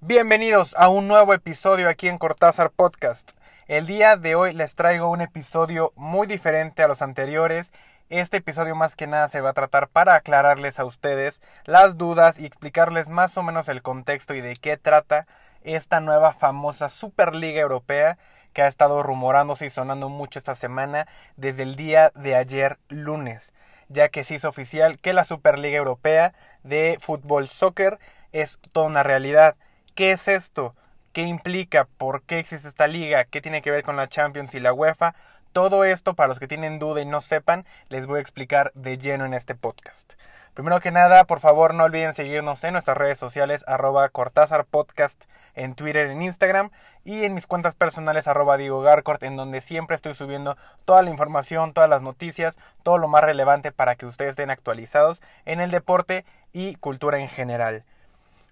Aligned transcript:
Bienvenidos 0.00 0.74
a 0.78 0.88
un 0.88 1.08
nuevo 1.08 1.34
episodio 1.34 1.88
aquí 1.88 2.06
en 2.08 2.18
Cortázar 2.18 2.70
Podcast. 2.70 3.32
El 3.66 3.88
día 3.88 4.16
de 4.16 4.36
hoy 4.36 4.52
les 4.52 4.76
traigo 4.76 5.10
un 5.10 5.20
episodio 5.20 5.92
muy 5.96 6.28
diferente 6.28 6.84
a 6.84 6.88
los 6.88 7.02
anteriores. 7.02 7.72
Este 8.08 8.36
episodio 8.36 8.76
más 8.76 8.94
que 8.94 9.08
nada 9.08 9.26
se 9.26 9.40
va 9.40 9.50
a 9.50 9.54
tratar 9.54 9.88
para 9.88 10.14
aclararles 10.14 10.78
a 10.78 10.84
ustedes 10.84 11.42
las 11.64 11.98
dudas 11.98 12.38
y 12.38 12.46
explicarles 12.46 13.08
más 13.08 13.36
o 13.36 13.42
menos 13.42 13.68
el 13.68 13.82
contexto 13.82 14.34
y 14.34 14.40
de 14.40 14.54
qué 14.54 14.76
trata 14.76 15.26
esta 15.64 15.98
nueva 15.98 16.32
famosa 16.32 16.88
Superliga 16.88 17.60
Europea 17.60 18.18
que 18.56 18.62
ha 18.62 18.68
estado 18.68 19.02
rumorándose 19.02 19.66
y 19.66 19.68
sonando 19.68 20.08
mucho 20.08 20.38
esta 20.38 20.54
semana 20.54 21.06
desde 21.36 21.62
el 21.62 21.76
día 21.76 22.10
de 22.14 22.36
ayer 22.36 22.78
lunes, 22.88 23.52
ya 23.90 24.08
que 24.08 24.24
se 24.24 24.36
hizo 24.36 24.48
oficial 24.48 24.98
que 24.98 25.12
la 25.12 25.26
Superliga 25.26 25.76
Europea 25.76 26.32
de 26.62 26.96
fútbol 26.98 27.48
soccer 27.48 27.98
es 28.32 28.58
toda 28.72 28.86
una 28.86 29.02
realidad. 29.02 29.56
¿Qué 29.94 30.12
es 30.12 30.26
esto? 30.26 30.74
¿Qué 31.12 31.20
implica? 31.20 31.86
¿Por 31.98 32.22
qué 32.22 32.38
existe 32.38 32.66
esta 32.66 32.86
liga? 32.86 33.26
¿Qué 33.26 33.42
tiene 33.42 33.60
que 33.60 33.70
ver 33.70 33.84
con 33.84 33.96
la 33.96 34.08
Champions 34.08 34.54
y 34.54 34.60
la 34.60 34.72
UEFA? 34.72 35.14
Todo 35.52 35.84
esto, 35.84 36.14
para 36.14 36.28
los 36.28 36.38
que 36.38 36.48
tienen 36.48 36.78
duda 36.78 37.02
y 37.02 37.04
no 37.04 37.20
sepan, 37.20 37.66
les 37.90 38.06
voy 38.06 38.20
a 38.20 38.22
explicar 38.22 38.72
de 38.74 38.96
lleno 38.96 39.26
en 39.26 39.34
este 39.34 39.54
podcast. 39.54 40.14
Primero 40.56 40.80
que 40.80 40.90
nada, 40.90 41.24
por 41.24 41.40
favor 41.40 41.74
no 41.74 41.84
olviden 41.84 42.14
seguirnos 42.14 42.64
en 42.64 42.72
nuestras 42.72 42.96
redes 42.96 43.18
sociales 43.18 43.62
arroba 43.66 44.08
Cortázar 44.08 44.64
Podcast 44.64 45.26
en 45.54 45.74
Twitter, 45.74 46.06
en 46.06 46.22
Instagram 46.22 46.70
y 47.04 47.24
en 47.24 47.34
mis 47.34 47.46
cuentas 47.46 47.74
personales 47.74 48.26
arroba 48.26 48.56
Diego 48.56 48.80
Garcort 48.80 49.22
en 49.22 49.36
donde 49.36 49.60
siempre 49.60 49.96
estoy 49.96 50.14
subiendo 50.14 50.56
toda 50.86 51.02
la 51.02 51.10
información, 51.10 51.74
todas 51.74 51.90
las 51.90 52.00
noticias, 52.00 52.58
todo 52.82 52.96
lo 52.96 53.06
más 53.06 53.22
relevante 53.22 53.70
para 53.70 53.96
que 53.96 54.06
ustedes 54.06 54.30
estén 54.30 54.48
actualizados 54.48 55.20
en 55.44 55.60
el 55.60 55.70
deporte 55.70 56.24
y 56.54 56.76
cultura 56.76 57.18
en 57.18 57.28
general. 57.28 57.84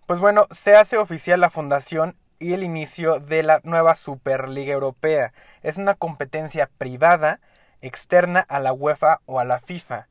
Pues 0.05 0.21
bueno, 0.21 0.47
se 0.51 0.77
hace 0.77 0.99
oficial 0.99 1.41
la 1.41 1.49
fundación 1.49 2.17
y 2.39 2.53
el 2.53 2.65
inicio 2.65 3.19
de 3.19 3.43
la 3.45 3.63
nueva 3.65 3.95
Superliga 3.95 4.75
Europea. 4.75 5.33
Es 5.63 5.79
una 5.79 5.95
competencia 5.95 6.69
privada 6.77 7.41
externa 7.81 8.45
a 8.47 8.61
la 8.61 8.75
UEFA 8.75 9.21
o 9.25 9.41
a 9.41 9.47
la 9.47 9.59
FIFA, 9.61 10.07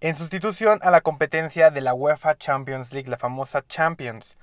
en 0.00 0.16
sustitución 0.16 0.78
a 0.82 0.90
la 0.90 1.02
competencia 1.02 1.70
de 1.70 1.82
la 1.82 1.92
UEFA 1.92 2.36
Champions 2.36 2.92
League, 2.92 3.10
la 3.10 3.18
famosa 3.18 3.62
Champions. 3.66 4.36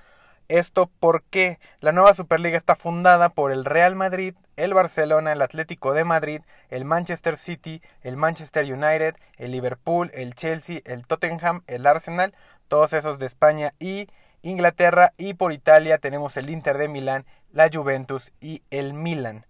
Esto 0.49 0.89
porque 0.99 1.59
la 1.81 1.91
nueva 1.91 2.13
Superliga 2.13 2.55
está 2.55 2.75
fundada 2.75 3.29
por 3.29 3.51
el 3.51 3.65
Real 3.65 3.95
Madrid, 3.95 4.35
el 4.55 4.73
Barcelona, 4.73 5.33
el 5.33 5.41
Atlético 5.41 5.93
de 5.93 6.05
Madrid, 6.05 6.41
el 6.69 6.85
Manchester 6.85 7.37
City, 7.37 7.81
el 8.01 8.17
Manchester 8.17 8.63
United, 8.71 9.15
el 9.37 9.51
Liverpool, 9.51 10.11
el 10.13 10.35
Chelsea, 10.35 10.81
el 10.85 11.05
Tottenham, 11.05 11.63
el 11.67 11.85
Arsenal, 11.85 12.33
todos 12.67 12.93
esos 12.93 13.19
de 13.19 13.25
España 13.25 13.73
y 13.79 14.07
Inglaterra 14.43 15.13
y 15.17 15.33
por 15.33 15.51
Italia 15.51 15.97
tenemos 15.97 16.37
el 16.37 16.49
Inter 16.49 16.77
de 16.77 16.87
Milán, 16.87 17.25
la 17.51 17.69
Juventus 17.73 18.31
y 18.39 18.61
el 18.69 18.93
Milan. 18.93 19.45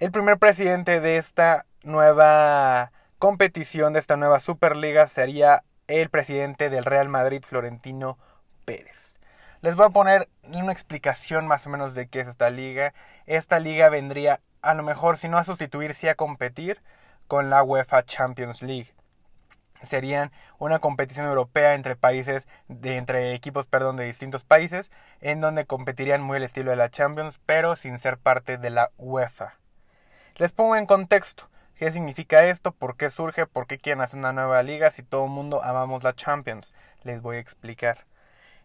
El 0.00 0.10
primer 0.10 0.38
presidente 0.38 1.00
de 1.00 1.16
esta 1.16 1.66
nueva 1.82 2.92
competición, 3.20 3.92
de 3.92 3.98
esta 3.98 4.16
nueva 4.16 4.40
Superliga, 4.40 5.06
sería 5.06 5.62
el 5.88 6.08
presidente 6.08 6.70
del 6.70 6.86
Real 6.86 7.10
Madrid, 7.10 7.44
Florentino 7.46 8.16
Pérez. 8.64 9.18
Les 9.60 9.76
voy 9.76 9.86
a 9.86 9.90
poner 9.90 10.30
una 10.42 10.72
explicación 10.72 11.46
más 11.46 11.66
o 11.66 11.70
menos 11.70 11.92
de 11.94 12.08
qué 12.08 12.20
es 12.20 12.28
esta 12.28 12.48
liga. 12.48 12.94
Esta 13.26 13.60
liga 13.60 13.90
vendría 13.90 14.40
a 14.62 14.72
lo 14.72 14.82
mejor, 14.82 15.18
si 15.18 15.28
no 15.28 15.36
a 15.36 15.44
sustituir, 15.44 15.94
sí 15.94 16.08
a 16.08 16.14
competir 16.14 16.80
con 17.28 17.50
la 17.50 17.62
UEFA 17.62 18.04
Champions 18.04 18.62
League 18.62 18.94
serían 19.82 20.30
una 20.58 20.78
competición 20.78 21.26
europea 21.26 21.74
entre 21.74 21.96
países 21.96 22.48
entre 22.68 23.32
equipos 23.34 23.64
perdón 23.64 23.96
de 23.96 24.04
distintos 24.04 24.44
países 24.44 24.92
en 25.22 25.40
donde 25.40 25.64
competirían 25.64 26.20
muy 26.20 26.36
el 26.36 26.42
estilo 26.42 26.70
de 26.70 26.76
la 26.76 26.90
Champions 26.90 27.40
pero 27.46 27.76
sin 27.76 27.98
ser 27.98 28.18
parte 28.18 28.58
de 28.58 28.68
la 28.68 28.90
UEFA 28.98 29.54
les 30.36 30.52
pongo 30.52 30.76
en 30.76 30.84
contexto 30.84 31.48
qué 31.80 31.90
significa 31.90 32.44
esto 32.44 32.72
por 32.72 32.98
qué 32.98 33.08
surge 33.08 33.46
por 33.46 33.66
qué 33.66 33.78
quieren 33.78 34.02
hacer 34.02 34.18
una 34.18 34.34
nueva 34.34 34.62
liga 34.62 34.90
si 34.90 35.02
todo 35.02 35.24
el 35.24 35.30
mundo 35.30 35.64
amamos 35.64 36.04
la 36.04 36.14
Champions 36.14 36.74
les 37.04 37.22
voy 37.22 37.36
a 37.36 37.40
explicar 37.40 38.04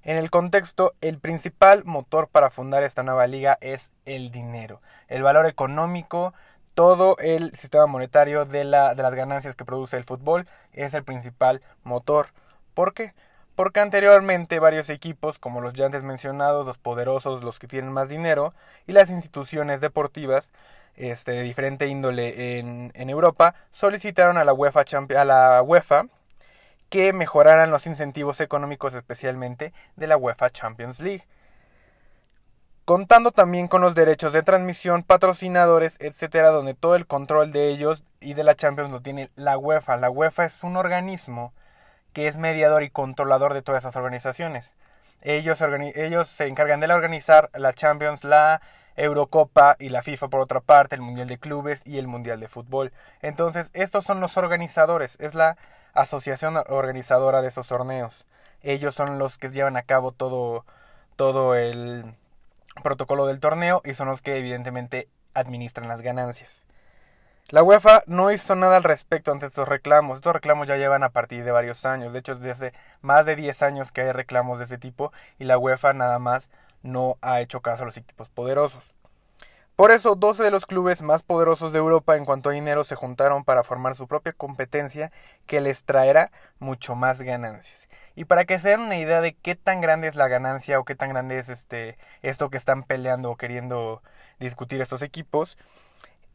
en 0.03 0.17
el 0.17 0.29
contexto, 0.29 0.93
el 1.01 1.17
principal 1.17 1.83
motor 1.83 2.27
para 2.27 2.51
fundar 2.51 2.83
esta 2.83 3.01
nueva 3.01 3.25
liga 3.25 3.57
es 3.59 3.91
el 4.05 4.31
dinero, 4.31 4.81
el 5.07 5.23
valor 5.23 5.47
económico 5.47 6.33
todo 6.75 7.17
el 7.19 7.55
sistema 7.55 7.87
monetario 7.87 8.45
de, 8.45 8.59
de 8.59 8.65
las 8.65 9.15
ganancias 9.15 9.55
que 9.55 9.65
produce 9.65 9.97
el 9.97 10.03
fútbol 10.03 10.45
es 10.73 10.93
el 10.93 11.03
principal 11.03 11.61
motor. 11.83 12.27
¿Por 12.75 12.93
qué? 12.93 13.15
Porque 13.55 13.79
anteriormente 13.79 14.59
varios 14.59 14.89
equipos, 14.89 15.39
como 15.39 15.61
los 15.61 15.73
ya 15.73 15.85
antes 15.85 16.03
mencionados, 16.03 16.65
los 16.65 16.77
poderosos, 16.77 17.43
los 17.43 17.57
que 17.57 17.67
tienen 17.67 17.91
más 17.91 18.09
dinero, 18.09 18.53
y 18.85 18.91
las 18.91 19.09
instituciones 19.09 19.79
deportivas 19.79 20.51
este, 20.95 21.31
de 21.31 21.43
diferente 21.43 21.87
índole 21.87 22.59
en, 22.59 23.09
Europa, 23.09 23.55
solicitaron 23.71 24.37
a 24.37 24.43
la, 24.43 24.53
UEFA 24.53 24.83
a 25.17 25.25
la 25.25 25.61
UEFA 25.61 26.07
que 26.89 27.13
mejoraran 27.13 27.71
los 27.71 27.87
incentivos 27.87 28.41
económicos 28.41 28.93
especialmente 28.93 29.73
de 29.95 30.07
la 30.07 30.17
UEFA 30.17 30.49
Champions 30.49 30.99
League 30.99 31.25
contando 32.85 33.31
también 33.31 33.67
con 33.67 33.81
los 33.81 33.95
derechos 33.95 34.31
de 34.31 34.43
transmisión, 34.43 35.03
patrocinadores, 35.03 35.97
etcétera, 35.99 36.51
donde 36.51 36.75
todo 36.75 36.95
el 36.95 37.07
control 37.07 37.51
de 37.51 37.69
ellos 37.69 38.03
y 38.21 38.35
de 38.35 38.43
la 38.43 38.55
Champions 38.55 38.91
lo 38.91 39.01
tiene 39.01 39.31
la 39.35 39.57
UEFA. 39.57 39.97
La 39.97 40.11
UEFA 40.11 40.45
es 40.45 40.63
un 40.63 40.77
organismo 40.77 41.53
que 42.13 42.27
es 42.27 42.37
mediador 42.37 42.83
y 42.83 42.91
controlador 42.91 43.53
de 43.55 43.63
todas 43.63 43.83
esas 43.83 43.95
organizaciones. 43.95 44.75
Ellos, 45.21 45.59
ellos 45.95 46.29
se 46.29 46.45
encargan 46.45 46.79
de 46.79 46.93
organizar 46.93 47.49
la 47.55 47.73
Champions, 47.73 48.23
la 48.23 48.61
Eurocopa 48.95 49.75
y 49.79 49.89
la 49.89 50.01
FIFA 50.01 50.27
por 50.29 50.41
otra 50.41 50.61
parte, 50.61 50.95
el 50.95 51.01
Mundial 51.01 51.27
de 51.27 51.37
Clubes 51.37 51.81
y 51.85 51.97
el 51.97 52.07
Mundial 52.07 52.39
de 52.39 52.47
Fútbol. 52.47 52.91
Entonces, 53.21 53.71
estos 53.73 54.05
son 54.05 54.19
los 54.19 54.37
organizadores, 54.37 55.17
es 55.19 55.35
la 55.35 55.57
asociación 55.93 56.57
organizadora 56.69 57.41
de 57.41 57.49
esos 57.49 57.67
torneos. 57.67 58.25
Ellos 58.61 58.95
son 58.95 59.19
los 59.19 59.37
que 59.37 59.49
llevan 59.49 59.77
a 59.77 59.83
cabo 59.83 60.11
todo, 60.11 60.65
todo 61.15 61.55
el, 61.55 62.05
protocolo 62.83 63.25
del 63.25 63.39
torneo 63.39 63.81
y 63.85 63.93
son 63.93 64.07
los 64.07 64.21
que 64.21 64.37
evidentemente 64.37 65.07
administran 65.33 65.87
las 65.87 66.01
ganancias. 66.01 66.63
La 67.49 67.61
UEFA 67.61 68.03
no 68.07 68.31
hizo 68.31 68.55
nada 68.55 68.77
al 68.77 68.83
respecto 68.83 69.31
ante 69.31 69.45
estos 69.45 69.67
reclamos. 69.67 70.17
Estos 70.17 70.33
reclamos 70.33 70.67
ya 70.67 70.77
llevan 70.77 71.03
a 71.03 71.09
partir 71.09 71.43
de 71.43 71.51
varios 71.51 71.85
años. 71.85 72.11
De 72.11 72.19
hecho, 72.19 72.35
desde 72.35 72.73
más 73.01 73.25
de 73.27 73.35
10 73.35 73.61
años 73.61 73.91
que 73.91 74.01
hay 74.01 74.11
reclamos 74.11 74.57
de 74.57 74.65
ese 74.65 74.79
tipo 74.79 75.13
y 75.37 75.43
la 75.43 75.59
UEFA 75.59 75.93
nada 75.93 76.17
más 76.17 76.49
no 76.85 77.17
ha 77.21 77.41
hecho 77.41 77.61
caso 77.61 77.83
a 77.83 77.85
los 77.85 77.97
equipos 77.97 78.29
poderosos. 78.29 78.93
Por 79.75 79.91
eso, 79.91 80.15
12 80.15 80.41
de 80.41 80.51
los 80.51 80.65
clubes 80.65 81.01
más 81.01 81.21
poderosos 81.21 81.73
de 81.73 81.79
Europa 81.79 82.15
en 82.15 82.23
cuanto 82.23 82.49
a 82.49 82.53
dinero 82.53 82.85
se 82.85 82.95
juntaron 82.95 83.43
para 83.43 83.63
formar 83.63 83.93
su 83.93 84.07
propia 84.07 84.31
competencia 84.31 85.11
que 85.47 85.59
les 85.59 85.83
traerá 85.83 86.31
mucho 86.59 86.95
más 86.95 87.21
ganancias. 87.21 87.89
Y 88.15 88.23
para 88.23 88.45
que 88.45 88.57
se 88.57 88.69
den 88.69 88.79
una 88.79 88.97
idea 88.97 89.19
de 89.19 89.33
qué 89.33 89.55
tan 89.55 89.81
grande 89.81 90.07
es 90.07 90.15
la 90.15 90.29
ganancia 90.29 90.79
o 90.79 90.85
qué 90.85 90.95
tan 90.95 91.09
grande 91.09 91.39
es 91.39 91.49
este, 91.49 91.97
esto 92.21 92.49
que 92.49 92.55
están 92.55 92.83
peleando 92.83 93.31
o 93.31 93.35
queriendo 93.35 94.01
discutir 94.39 94.79
estos 94.79 95.01
equipos, 95.01 95.57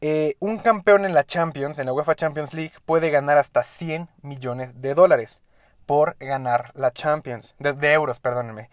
eh, 0.01 0.35
un 0.39 0.59
campeón 0.59 1.05
en 1.05 1.15
la 1.15 1.23
Champions, 1.23 1.79
en 1.79 1.87
la 1.87 1.93
UEFA 1.93 2.13
Champions 2.13 2.53
League, 2.53 2.73
puede 2.85 3.09
ganar 3.09 3.39
hasta 3.39 3.63
100 3.63 4.09
millones 4.21 4.81
de 4.81 4.93
dólares 4.93 5.41
por 5.87 6.15
ganar 6.19 6.71
la 6.73 6.91
Champions, 6.91 7.55
de, 7.59 7.93
euros, 7.93 8.19
perdónenme, 8.19 8.69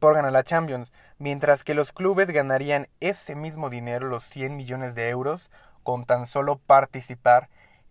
por 0.00 0.14
ganar 0.14 0.32
la 0.32 0.42
Champions, 0.42 0.92
mientras 1.18 1.64
que 1.64 1.74
los 1.74 1.92
clubes 1.92 2.30
ganarían 2.30 2.88
ese 3.00 3.34
mismo 3.34 3.70
dinero, 3.70 4.08
los 4.08 4.24
100 4.24 4.56
millones 4.56 4.94
de 4.94 5.08
euros, 5.08 5.50
con 5.82 6.04
tan 6.04 6.26
solo 6.26 6.58
participar 6.58 7.48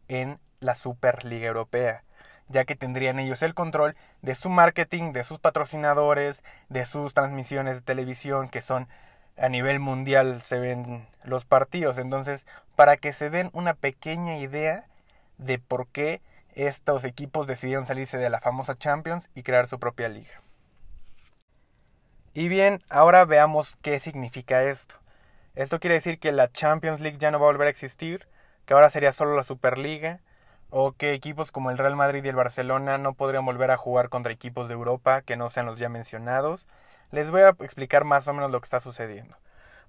en 0.07 0.39
la 0.59 0.75
Superliga 0.75 1.47
Europea 1.47 2.03
ya 2.49 2.65
que 2.65 2.75
tendrían 2.75 3.19
ellos 3.19 3.41
el 3.43 3.53
control 3.53 3.95
de 4.21 4.35
su 4.35 4.49
marketing, 4.49 5.13
de 5.13 5.23
sus 5.23 5.39
patrocinadores, 5.39 6.43
de 6.69 6.85
sus 6.85 7.13
transmisiones 7.13 7.75
de 7.75 7.81
televisión, 7.81 8.49
que 8.49 8.61
son 8.61 8.87
a 9.37 9.49
nivel 9.49 9.79
mundial 9.79 10.41
se 10.41 10.59
ven 10.59 11.07
los 11.23 11.45
partidos. 11.45 11.97
Entonces, 11.97 12.47
para 12.75 12.97
que 12.97 13.13
se 13.13 13.29
den 13.29 13.49
una 13.53 13.73
pequeña 13.73 14.37
idea 14.37 14.85
de 15.37 15.59
por 15.59 15.87
qué 15.87 16.21
estos 16.55 17.05
equipos 17.05 17.45
decidieron 17.45 17.85
salirse 17.85 18.17
de 18.17 18.29
la 18.29 18.41
famosa 18.41 18.77
Champions 18.77 19.29
y 19.35 19.43
crear 19.43 19.67
su 19.67 19.79
propia 19.79 20.07
liga. 20.07 20.41
Y 22.37 22.49
bien, 22.49 22.83
ahora 22.87 23.25
veamos 23.25 23.77
qué 23.81 23.97
significa 23.97 24.61
esto. 24.61 24.97
Esto 25.55 25.79
quiere 25.79 25.95
decir 25.95 26.19
que 26.19 26.31
la 26.31 26.51
Champions 26.51 27.01
League 27.01 27.17
ya 27.17 27.31
no 27.31 27.39
va 27.39 27.47
a 27.47 27.51
volver 27.51 27.65
a 27.65 27.71
existir, 27.71 28.27
que 28.67 28.75
ahora 28.75 28.91
sería 28.91 29.11
solo 29.11 29.35
la 29.35 29.41
Superliga, 29.41 30.19
o 30.69 30.91
que 30.91 31.13
equipos 31.13 31.51
como 31.51 31.71
el 31.71 31.79
Real 31.79 31.95
Madrid 31.95 32.23
y 32.23 32.27
el 32.27 32.35
Barcelona 32.35 32.99
no 32.99 33.15
podrían 33.15 33.43
volver 33.43 33.71
a 33.71 33.77
jugar 33.77 34.09
contra 34.09 34.31
equipos 34.31 34.67
de 34.67 34.75
Europa 34.75 35.23
que 35.23 35.35
no 35.35 35.49
sean 35.49 35.65
los 35.65 35.79
ya 35.79 35.89
mencionados. 35.89 36.67
Les 37.09 37.31
voy 37.31 37.41
a 37.41 37.55
explicar 37.59 38.03
más 38.03 38.27
o 38.27 38.33
menos 38.35 38.51
lo 38.51 38.61
que 38.61 38.65
está 38.65 38.79
sucediendo. 38.79 39.35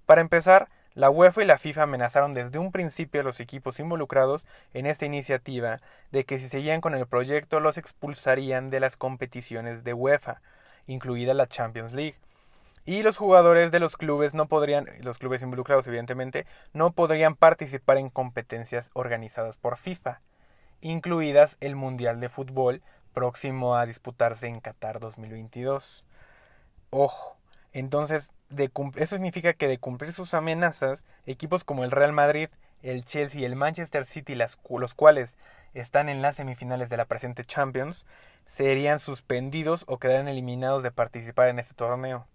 Para 0.06 0.22
empezar, 0.22 0.68
La 0.94 1.10
UEFA 1.10 1.42
y 1.42 1.44
la 1.44 1.58
FIFA 1.58 1.82
amenazaron 1.82 2.32
desde 2.32 2.58
un 2.58 2.72
principio 2.72 3.20
a 3.20 3.24
los 3.24 3.40
equipos 3.40 3.78
involucrados 3.78 4.46
en 4.72 4.86
esta 4.86 5.04
iniciativa 5.04 5.80
de 6.12 6.24
que 6.24 6.38
si 6.38 6.48
seguían 6.48 6.80
con 6.80 6.94
el 6.94 7.06
proyecto 7.06 7.60
los 7.60 7.76
expulsarían 7.76 8.70
de 8.70 8.80
las 8.80 8.96
competiciones 8.96 9.84
de 9.84 9.92
UEFA, 9.92 10.40
incluida 10.86 11.34
la 11.34 11.46
Champions 11.46 11.92
League. 11.92 12.16
Y 12.88 13.02
los 13.02 13.18
jugadores 13.18 13.70
de 13.70 13.80
los 13.80 13.98
clubes 13.98 14.32
no 14.32 14.48
podrían, 14.48 14.86
los 15.02 15.18
clubes 15.18 15.42
involucrados 15.42 15.86
evidentemente, 15.86 16.46
no 16.72 16.92
podrían 16.92 17.36
participar 17.36 17.98
en 17.98 18.08
competencias 18.08 18.90
organizadas 18.94 19.58
por 19.58 19.76
FIFA, 19.76 20.22
incluidas 20.80 21.58
el 21.60 21.76
Mundial 21.76 22.18
de 22.18 22.30
Fútbol 22.30 22.80
próximo 23.12 23.76
a 23.76 23.84
disputarse 23.84 24.46
en 24.46 24.60
Qatar 24.60 25.00
2022. 25.00 26.06
Ojo, 26.88 27.36
entonces, 27.74 28.32
eso 28.96 29.16
significa 29.16 29.52
que 29.52 29.68
de 29.68 29.76
cumplir 29.76 30.14
sus 30.14 30.32
amenazas, 30.32 31.04
equipos 31.26 31.64
como 31.64 31.84
el 31.84 31.90
Real 31.90 32.14
Madrid, 32.14 32.48
el 32.80 33.04
Chelsea 33.04 33.42
y 33.42 33.44
el 33.44 33.54
Manchester 33.54 34.06
City, 34.06 34.34
los 34.34 34.94
cuales 34.94 35.36
están 35.74 36.08
en 36.08 36.22
las 36.22 36.36
semifinales 36.36 36.88
de 36.88 36.96
la 36.96 37.04
presente 37.04 37.44
Champions, 37.44 38.06
serían 38.46 38.98
suspendidos 38.98 39.84
o 39.88 39.98
quedarán 39.98 40.26
eliminados 40.26 40.82
de 40.82 40.90
participar 40.90 41.48
en 41.48 41.58
este 41.58 41.74
torneo. 41.74 42.26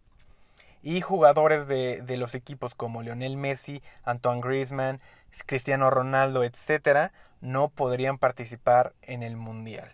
Y 0.83 1.01
jugadores 1.01 1.67
de, 1.67 2.01
de 2.03 2.17
los 2.17 2.35
equipos 2.35 2.75
como 2.75 3.01
Lionel 3.01 3.37
Messi, 3.37 3.81
Antoine 4.03 4.41
Griezmann, 4.41 5.01
Cristiano 5.45 5.89
Ronaldo, 5.89 6.43
etc., 6.43 7.11
no 7.41 7.69
podrían 7.69 8.17
participar 8.19 8.93
en 9.01 9.23
el 9.23 9.35
Mundial. 9.35 9.91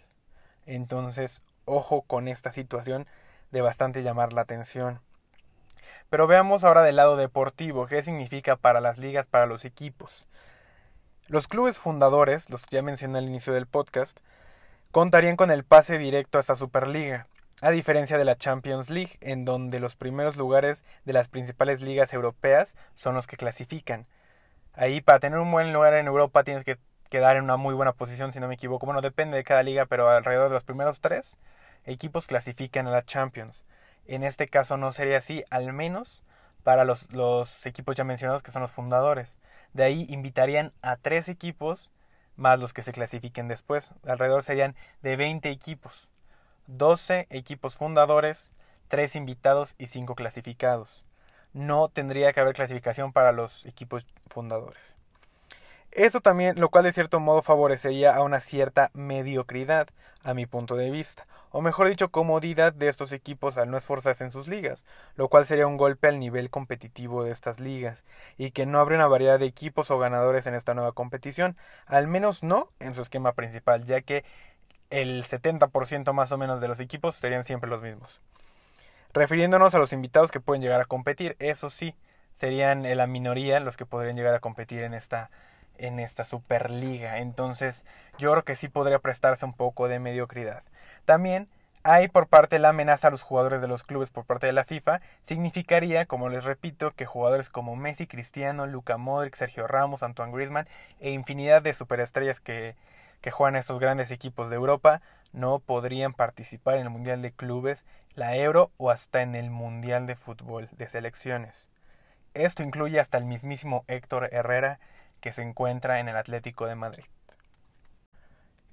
Entonces, 0.66 1.44
ojo 1.66 2.02
con 2.02 2.28
esta 2.28 2.52
situación 2.52 3.08
de 3.52 3.62
bastante 3.62 4.04
llamar 4.04 4.34
la 4.34 4.42
atención. 4.42 5.00
Pero 6.10 6.28
veamos 6.28 6.64
ahora 6.64 6.82
del 6.82 6.96
lado 6.96 7.16
deportivo, 7.16 7.86
qué 7.86 8.02
significa 8.02 8.56
para 8.56 8.82
las 8.82 8.98
ligas, 8.98 9.28
para 9.28 9.46
los 9.46 9.66
equipos. 9.66 10.28
Los 11.28 11.48
clubes 11.48 11.78
fundadores, 11.78 12.50
los 12.50 12.66
que 12.66 12.78
ya 12.78 12.82
mencioné 12.82 13.20
al 13.20 13.28
inicio 13.28 13.54
del 13.54 13.68
podcast, 13.68 14.20
contarían 14.92 15.36
con 15.36 15.52
el 15.52 15.64
pase 15.64 16.00
directo 16.00 16.38
a 16.38 16.42
esta 16.42 16.56
Superliga, 16.56 17.28
a 17.62 17.72
diferencia 17.72 18.18
de 18.18 18.26
la 18.26 18.38
Champions 18.38 18.90
League, 18.90 19.18
en 19.22 19.46
donde 19.46 19.80
los 19.80 19.96
primeros 19.96 20.38
lugares 20.38 20.84
de 21.06 21.14
las 21.14 21.28
principales 21.28 21.82
ligas 21.82 22.14
europeas 22.14 22.78
son 22.96 23.16
los 23.16 23.28
que 23.28 23.38
clasifican. 23.38 24.08
Ahí 24.74 25.02
para 25.02 25.20
tener 25.20 25.40
un 25.40 25.52
buen 25.52 25.74
lugar 25.74 25.94
en 25.94 26.08
Europa 26.08 26.44
tienes 26.44 26.64
que 26.64 26.78
quedar 27.10 27.38
en 27.38 27.44
una 27.44 27.58
muy 27.58 27.74
buena 27.74 27.94
posición, 27.94 28.32
si 28.32 28.40
no 28.40 28.48
me 28.48 28.54
equivoco. 28.54 28.86
Bueno, 28.86 29.02
depende 29.02 29.36
de 29.36 29.44
cada 29.44 29.64
liga, 29.64 29.86
pero 29.86 30.10
alrededor 30.10 30.50
de 30.50 30.54
los 30.54 30.64
primeros 30.64 31.02
tres 31.02 31.38
equipos 31.86 32.28
clasifican 32.28 32.88
a 32.88 32.92
la 32.92 33.04
Champions. 33.04 33.66
En 34.06 34.24
este 34.24 34.48
caso 34.48 34.78
no 34.78 34.92
sería 34.92 35.18
así, 35.18 35.44
al 35.50 35.74
menos 35.74 36.24
para 36.64 36.86
los, 36.86 37.12
los 37.12 37.66
equipos 37.66 37.96
ya 37.96 38.04
mencionados 38.04 38.44
que 38.44 38.52
son 38.52 38.62
los 38.62 38.72
fundadores. 38.72 39.38
De 39.74 39.84
ahí 39.84 40.06
invitarían 40.10 40.72
a 40.82 40.96
tres 40.96 41.30
equipos 41.30 41.92
más 42.36 42.60
los 42.60 42.74
que 42.74 42.84
se 42.84 42.94
clasifiquen 42.94 43.48
después. 43.48 43.94
Alrededor 44.06 44.44
serían 44.44 44.76
de 45.02 45.16
20 45.16 45.50
equipos. 45.50 46.12
12 46.70 47.28
equipos 47.32 47.76
fundadores, 47.76 48.52
3 48.90 49.16
invitados 49.16 49.76
y 49.78 49.88
5 49.88 50.16
clasificados. 50.16 51.04
No 51.52 51.90
tendría 51.90 52.32
que 52.32 52.42
haber 52.42 52.54
clasificación 52.54 53.12
para 53.12 53.32
los 53.32 53.66
equipos 53.66 54.06
fundadores. 54.28 54.96
Eso 55.92 56.22
también, 56.22 56.60
lo 56.60 56.70
cual 56.70 56.84
de 56.84 56.92
cierto 56.92 57.20
modo 57.20 57.42
favorecería 57.42 58.16
a 58.16 58.22
una 58.22 58.40
cierta 58.40 58.92
mediocridad, 58.94 59.88
a 60.24 60.36
mi 60.36 60.46
punto 60.46 60.76
de 60.76 60.92
vista, 60.92 61.26
o 61.50 61.62
mejor 61.62 61.88
dicho, 61.88 62.10
comodidad 62.10 62.74
de 62.74 62.90
estos 62.90 63.12
equipos 63.12 63.58
al 63.58 63.72
no 63.72 63.78
esforzarse 63.78 64.24
en 64.24 64.32
sus 64.32 64.48
ligas, 64.48 64.86
lo 65.16 65.30
cual 65.30 65.48
sería 65.48 65.66
un 65.66 65.78
golpe 65.78 66.08
al 66.08 66.20
nivel 66.20 66.52
competitivo 66.52 67.24
de 67.24 67.32
estas 67.32 67.60
ligas, 67.60 68.04
y 68.38 68.52
que 68.52 68.68
no 68.68 68.80
habría 68.80 69.00
una 69.00 69.08
variedad 69.08 69.40
de 69.40 69.48
equipos 69.48 69.90
o 69.90 69.98
ganadores 69.98 70.46
en 70.46 70.54
esta 70.54 70.76
nueva 70.76 70.92
competición, 70.92 71.58
al 71.88 72.08
menos 72.08 72.44
no 72.44 72.70
en 72.80 72.94
su 72.94 73.02
esquema 73.02 73.32
principal, 73.32 73.86
ya 73.86 74.02
que 74.02 74.24
el 74.90 75.24
70% 75.24 76.14
más 76.14 76.32
o 76.32 76.38
menos 76.38 76.62
de 76.62 76.68
los 76.68 76.80
equipos 76.80 77.16
serían 77.16 77.44
siempre 77.44 77.70
los 77.70 77.82
mismos. 77.82 78.22
Refiriéndonos 79.14 79.74
a 79.74 79.80
los 79.80 79.94
invitados 79.94 80.32
que 80.32 80.40
pueden 80.40 80.62
llegar 80.62 80.82
a 80.82 80.86
competir, 80.86 81.36
eso 81.40 81.70
sí, 81.70 81.96
serían 82.34 82.84
la 82.96 83.08
minoría 83.08 83.60
los 83.60 83.76
que 83.76 83.86
podrían 83.86 84.16
llegar 84.16 84.36
a 84.36 84.40
competir 84.40 84.84
en 84.84 84.94
esta 84.94 85.30
en 85.80 86.00
esta 86.00 86.24
Superliga. 86.24 87.20
Entonces, 87.20 87.86
yo 88.18 88.32
creo 88.32 88.44
que 88.44 88.56
sí 88.56 88.68
podría 88.68 89.00
prestarse 89.00 89.46
un 89.46 89.54
poco 89.54 89.88
de 89.88 90.00
mediocridad. 90.00 90.64
También 91.06 91.48
hay 91.84 92.10
por 92.10 92.28
parte 92.28 92.60
la 92.60 92.70
amenaza 92.70 93.08
a 93.08 93.12
los 93.12 93.24
jugadores 93.24 93.62
de 93.62 93.68
los 93.68 93.84
clubes 93.84 94.10
por 94.10 94.26
parte 94.26 94.48
de 94.48 94.54
la 94.54 94.66
FIFA, 94.66 95.00
significaría, 95.24 96.06
como 96.06 96.28
les 96.28 96.44
repito, 96.44 96.92
que 96.92 97.06
jugadores 97.06 97.50
como 97.50 97.78
Messi, 97.78 98.06
Cristiano, 98.06 98.68
Luca 98.68 98.98
Modric, 98.98 99.36
Sergio 99.36 99.66
Ramos, 99.66 100.04
Antoine 100.04 100.34
Griezmann 100.34 100.68
e 101.00 101.12
infinidad 101.12 101.62
de 101.62 101.74
superestrellas 101.74 102.42
que, 102.42 102.76
que 103.22 103.32
juegan 103.32 103.56
estos 103.56 103.80
grandes 103.80 104.12
equipos 104.12 104.50
de 104.50 104.56
Europa 104.56 105.02
no 105.32 105.60
podrían 105.60 106.14
participar 106.14 106.76
en 106.76 106.82
el 106.82 106.90
Mundial 106.90 107.22
de 107.22 107.32
Clubes, 107.32 107.86
la 108.16 108.36
Euro 108.36 108.72
o 108.78 108.90
hasta 108.92 109.22
en 109.22 109.36
el 109.36 109.50
Mundial 109.50 110.08
de 110.08 110.16
Fútbol 110.16 110.70
de 110.72 110.88
Selecciones. 110.88 111.70
Esto 112.34 112.64
incluye 112.64 113.00
hasta 113.00 113.18
el 113.18 113.26
mismísimo 113.26 113.86
Héctor 113.88 114.30
Herrera, 114.32 114.80
que 115.20 115.32
se 115.32 115.42
encuentra 115.42 116.00
en 116.00 116.08
el 116.08 116.16
Atlético 116.16 116.66
de 116.66 116.76
Madrid. 116.76 117.06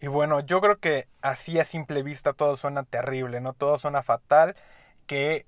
Y 0.01 0.09
bueno, 0.09 0.41
yo 0.41 0.61
creo 0.61 0.79
que 0.79 1.09
así 1.23 1.59
a 1.59 1.65
simple 1.65 2.03
vista 2.03 2.33
todo 2.35 2.57
suena 2.57 2.85
terrible, 2.85 3.41
¿no? 3.41 3.55
Todo 3.55 3.79
suena 3.79 4.03
fatal, 4.03 4.55
que 5.07 5.47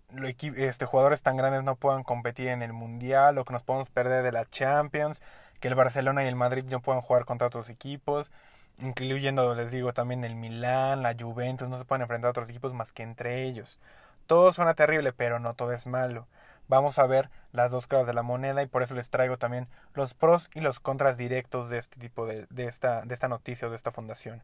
este, 0.57 0.87
jugadores 0.87 1.23
tan 1.23 1.37
grandes 1.37 1.65
no 1.65 1.77
puedan 1.77 2.03
competir 2.03 2.49
en 2.49 2.63
el 2.63 2.73
Mundial, 2.73 3.39
o 3.39 3.45
que 3.45 3.53
nos 3.53 3.63
podemos 3.63 3.91
perder 3.91 4.23
de 4.23 4.33
la 4.33 4.47
Champions, 4.47 5.21
que 5.61 5.69
el 5.69 5.75
Barcelona 5.75 6.25
y 6.25 6.29
el 6.29 6.37
Madrid 6.37 6.65
no 6.65 6.81
puedan 6.81 7.03
jugar 7.03 7.25
contra 7.25 7.49
otros 7.49 7.69
equipos, 7.69 8.33
incluyendo, 8.81 9.55
les 9.55 9.71
digo, 9.71 9.93
también 9.93 10.25
el 10.25 10.37
Milán, 10.37 11.03
la 11.03 11.15
Juventus, 11.19 11.69
no 11.69 11.79
se 11.79 11.85
pueden 11.85 12.03
enfrentar 12.03 12.29
a 12.29 12.31
otros 12.31 12.51
equipos 12.51 12.75
más 12.75 12.93
que 12.93 13.03
entre 13.03 13.45
ellos. 13.45 13.81
Todo 14.27 14.53
suena 14.53 14.75
terrible, 14.75 15.13
pero 15.13 15.39
no 15.39 15.55
todo 15.55 15.73
es 15.73 15.87
malo 15.87 16.27
vamos 16.69 16.99
a 16.99 17.07
ver 17.07 17.31
las 17.53 17.71
dos 17.71 17.87
caras 17.87 18.07
de 18.07 18.13
la 18.13 18.23
moneda 18.23 18.63
y 18.63 18.67
por 18.67 18.83
eso 18.83 18.95
les 18.95 19.11
traigo 19.11 19.39
también 19.39 19.69
los 19.95 20.15
pros 20.15 20.51
y 20.55 20.61
los 20.61 20.81
contras 20.81 21.17
directos 21.17 21.71
de 21.71 21.79
este 21.79 21.99
tipo 21.99 22.27
de, 22.27 22.47
de, 22.51 22.67
esta, 22.67 23.03
de 23.03 23.15
esta 23.15 23.29
noticia 23.29 23.67
o 23.67 23.71
de 23.71 23.77
esta 23.77 23.91
fundación. 23.91 24.43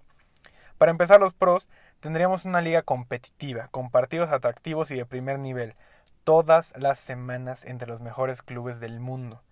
Para 0.79 0.91
empezar 0.91 1.21
los 1.21 1.35
pros, 1.35 1.69
tendríamos 2.01 2.45
una 2.45 2.61
liga 2.61 2.83
competitiva, 2.83 3.69
con 3.69 3.91
partidos 3.91 4.31
atractivos 4.31 4.91
y 4.91 4.97
de 4.97 5.07
primer 5.07 5.39
nivel, 5.39 5.75
todas 6.25 6.75
las 6.77 6.99
semanas 6.99 7.65
entre 7.65 7.87
los 7.87 8.01
mejores 8.01 8.43
clubes 8.43 8.81
del 8.81 8.99
mundo. 8.99 9.43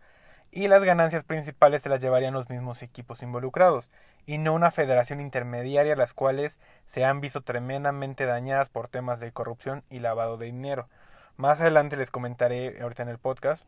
Y 0.51 0.69
las 0.69 0.83
ganancias 0.85 1.25
principales 1.25 1.83
se 1.83 1.89
las 1.89 2.01
llevarían 2.01 2.35
los 2.35 2.51
mismos 2.51 2.83
equipos 2.83 3.23
involucrados, 3.23 3.89
y 4.27 4.39
no 4.39 4.55
una 4.55 4.71
federación 4.71 5.21
intermediaria 5.21 5.97
las 5.97 6.15
cuales 6.15 6.59
se 6.87 7.05
han 7.05 7.21
visto 7.21 7.43
tremendamente 7.43 8.27
dañadas 8.27 8.69
por 8.69 8.89
temas 8.89 9.21
de 9.21 9.33
corrupción 9.33 9.83
y 9.91 9.99
lavado 9.99 10.37
de 10.37 10.47
dinero. 10.47 10.89
Más 11.37 11.61
adelante 11.61 11.97
les 11.97 12.11
comentaré 12.11 12.81
ahorita 12.81 13.03
en 13.03 13.09
el 13.09 13.19
podcast 13.19 13.67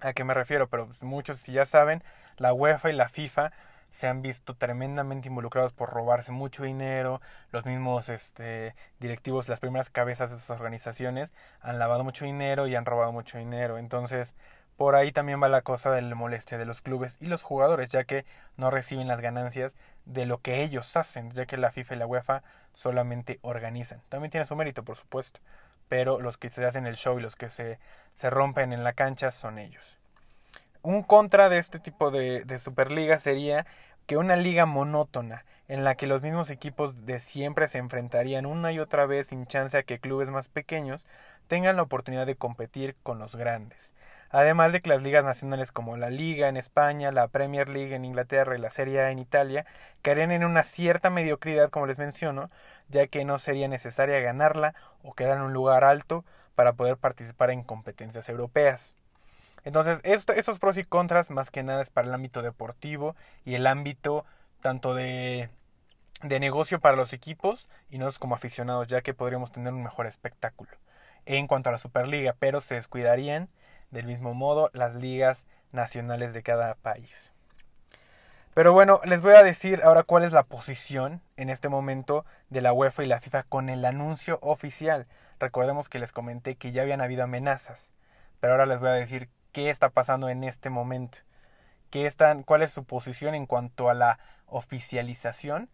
a 0.00 0.12
qué 0.12 0.24
me 0.24 0.34
refiero, 0.34 0.68
pero 0.68 0.88
muchos 1.00 1.38
si 1.38 1.52
ya 1.52 1.64
saben, 1.64 2.02
la 2.36 2.52
UEFA 2.52 2.90
y 2.90 2.94
la 2.94 3.08
FIFA 3.08 3.52
se 3.90 4.08
han 4.08 4.20
visto 4.20 4.54
tremendamente 4.54 5.28
involucrados 5.28 5.72
por 5.72 5.90
robarse 5.90 6.32
mucho 6.32 6.64
dinero, 6.64 7.20
los 7.50 7.64
mismos 7.64 8.08
este, 8.08 8.74
directivos, 9.00 9.48
las 9.48 9.60
primeras 9.60 9.88
cabezas 9.90 10.30
de 10.30 10.36
esas 10.36 10.50
organizaciones 10.50 11.32
han 11.60 11.78
lavado 11.78 12.04
mucho 12.04 12.24
dinero 12.24 12.66
y 12.66 12.74
han 12.74 12.84
robado 12.84 13.12
mucho 13.12 13.38
dinero. 13.38 13.78
Entonces, 13.78 14.34
por 14.76 14.94
ahí 14.94 15.12
también 15.12 15.42
va 15.42 15.48
la 15.48 15.62
cosa 15.62 15.90
de 15.90 16.02
la 16.02 16.14
molestia 16.14 16.58
de 16.58 16.66
los 16.66 16.82
clubes 16.82 17.16
y 17.20 17.26
los 17.26 17.42
jugadores, 17.42 17.88
ya 17.88 18.04
que 18.04 18.24
no 18.56 18.70
reciben 18.70 19.08
las 19.08 19.20
ganancias 19.20 19.76
de 20.04 20.26
lo 20.26 20.38
que 20.38 20.62
ellos 20.62 20.96
hacen, 20.96 21.32
ya 21.32 21.46
que 21.46 21.56
la 21.56 21.72
FIFA 21.72 21.94
y 21.94 21.98
la 21.98 22.06
UEFA 22.06 22.42
solamente 22.74 23.38
organizan. 23.42 24.02
También 24.08 24.30
tiene 24.30 24.46
su 24.46 24.54
mérito, 24.56 24.84
por 24.84 24.96
supuesto 24.96 25.40
pero 25.88 26.20
los 26.20 26.36
que 26.36 26.50
se 26.50 26.64
hacen 26.64 26.86
el 26.86 26.96
show 26.96 27.18
y 27.18 27.22
los 27.22 27.36
que 27.36 27.48
se, 27.48 27.78
se 28.14 28.30
rompen 28.30 28.72
en 28.72 28.84
la 28.84 28.92
cancha 28.92 29.30
son 29.30 29.58
ellos. 29.58 29.98
Un 30.82 31.02
contra 31.02 31.48
de 31.48 31.58
este 31.58 31.78
tipo 31.78 32.10
de, 32.10 32.44
de 32.44 32.58
Superliga 32.58 33.18
sería 33.18 33.66
que 34.06 34.16
una 34.16 34.36
liga 34.36 34.66
monótona, 34.66 35.44
en 35.68 35.82
la 35.82 35.96
que 35.96 36.06
los 36.06 36.22
mismos 36.22 36.50
equipos 36.50 37.06
de 37.06 37.18
siempre 37.18 37.66
se 37.66 37.78
enfrentarían 37.78 38.46
una 38.46 38.70
y 38.70 38.78
otra 38.78 39.04
vez 39.06 39.28
sin 39.28 39.46
chance 39.46 39.76
a 39.76 39.82
que 39.82 39.98
clubes 39.98 40.30
más 40.30 40.48
pequeños 40.48 41.04
tengan 41.48 41.76
la 41.76 41.82
oportunidad 41.82 42.24
de 42.26 42.36
competir 42.36 42.94
con 43.02 43.18
los 43.18 43.34
grandes. 43.34 43.92
Además 44.36 44.74
de 44.74 44.82
que 44.82 44.90
las 44.90 45.02
ligas 45.02 45.24
nacionales 45.24 45.72
como 45.72 45.96
la 45.96 46.10
Liga 46.10 46.50
en 46.50 46.58
España, 46.58 47.10
la 47.10 47.26
Premier 47.28 47.70
League 47.70 47.94
en 47.94 48.04
Inglaterra 48.04 48.54
y 48.54 48.60
la 48.60 48.68
Serie 48.68 49.00
A 49.00 49.10
en 49.10 49.18
Italia 49.18 49.64
caerían 50.02 50.30
en 50.30 50.44
una 50.44 50.62
cierta 50.62 51.08
mediocridad, 51.08 51.70
como 51.70 51.86
les 51.86 51.96
menciono, 51.96 52.50
ya 52.90 53.06
que 53.06 53.24
no 53.24 53.38
sería 53.38 53.66
necesaria 53.66 54.20
ganarla 54.20 54.74
o 55.02 55.14
quedar 55.14 55.38
en 55.38 55.44
un 55.44 55.54
lugar 55.54 55.84
alto 55.84 56.22
para 56.54 56.74
poder 56.74 56.98
participar 56.98 57.50
en 57.50 57.62
competencias 57.62 58.28
europeas. 58.28 58.94
Entonces, 59.64 60.00
estos 60.02 60.58
pros 60.58 60.76
y 60.76 60.84
contras 60.84 61.30
más 61.30 61.50
que 61.50 61.62
nada 61.62 61.80
es 61.80 61.88
para 61.88 62.06
el 62.06 62.12
ámbito 62.12 62.42
deportivo 62.42 63.16
y 63.46 63.54
el 63.54 63.66
ámbito 63.66 64.26
tanto 64.60 64.94
de, 64.94 65.48
de 66.22 66.40
negocio 66.40 66.78
para 66.78 66.94
los 66.94 67.14
equipos 67.14 67.70
y 67.88 67.96
nosotros 67.96 68.18
como 68.18 68.34
aficionados, 68.34 68.86
ya 68.86 69.00
que 69.00 69.14
podríamos 69.14 69.50
tener 69.50 69.72
un 69.72 69.82
mejor 69.82 70.06
espectáculo 70.06 70.72
en 71.24 71.46
cuanto 71.46 71.70
a 71.70 71.72
la 71.72 71.78
Superliga, 71.78 72.36
pero 72.38 72.60
se 72.60 72.74
descuidarían 72.74 73.48
del 73.90 74.06
mismo 74.06 74.34
modo 74.34 74.70
las 74.72 74.94
ligas 74.94 75.46
nacionales 75.72 76.34
de 76.34 76.42
cada 76.42 76.74
país. 76.74 77.32
Pero 78.56 78.72
bueno, 78.72 79.00
les 79.04 79.20
voy 79.20 79.34
a 79.34 79.42
decir 79.42 79.82
ahora 79.84 80.02
cuál 80.02 80.24
es 80.24 80.32
la 80.32 80.44
posición 80.44 81.20
en 81.36 81.50
este 81.50 81.68
momento 81.68 82.24
de 82.48 82.62
la 82.62 82.72
UEFA 82.72 83.04
y 83.04 83.06
la 83.06 83.20
FIFA 83.20 83.42
con 83.42 83.68
el 83.68 83.84
anuncio 83.84 84.38
oficial. 84.40 85.06
Recordemos 85.38 85.90
que 85.90 85.98
les 85.98 86.10
comenté 86.10 86.56
que 86.56 86.72
ya 86.72 86.80
habían 86.80 87.02
habido 87.02 87.24
amenazas, 87.24 87.92
pero 88.40 88.54
ahora 88.54 88.64
les 88.64 88.80
voy 88.80 88.88
a 88.88 88.92
decir 88.92 89.28
qué 89.52 89.68
está 89.68 89.90
pasando 89.90 90.30
en 90.30 90.42
este 90.42 90.70
momento. 90.70 91.18
Qué 91.90 92.06
están, 92.06 92.44
cuál 92.44 92.62
es 92.62 92.72
su 92.72 92.84
posición 92.84 93.34
en 93.34 93.44
cuanto 93.44 93.90
a 93.90 93.94
la 93.94 94.18
oficialización 94.46 95.68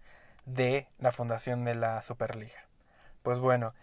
de 0.44 0.88
la 0.98 1.12
fundación 1.12 1.64
de 1.64 1.76
la 1.76 2.02
Superliga. 2.02 2.66
Pues 3.22 3.38
bueno, 3.38 3.74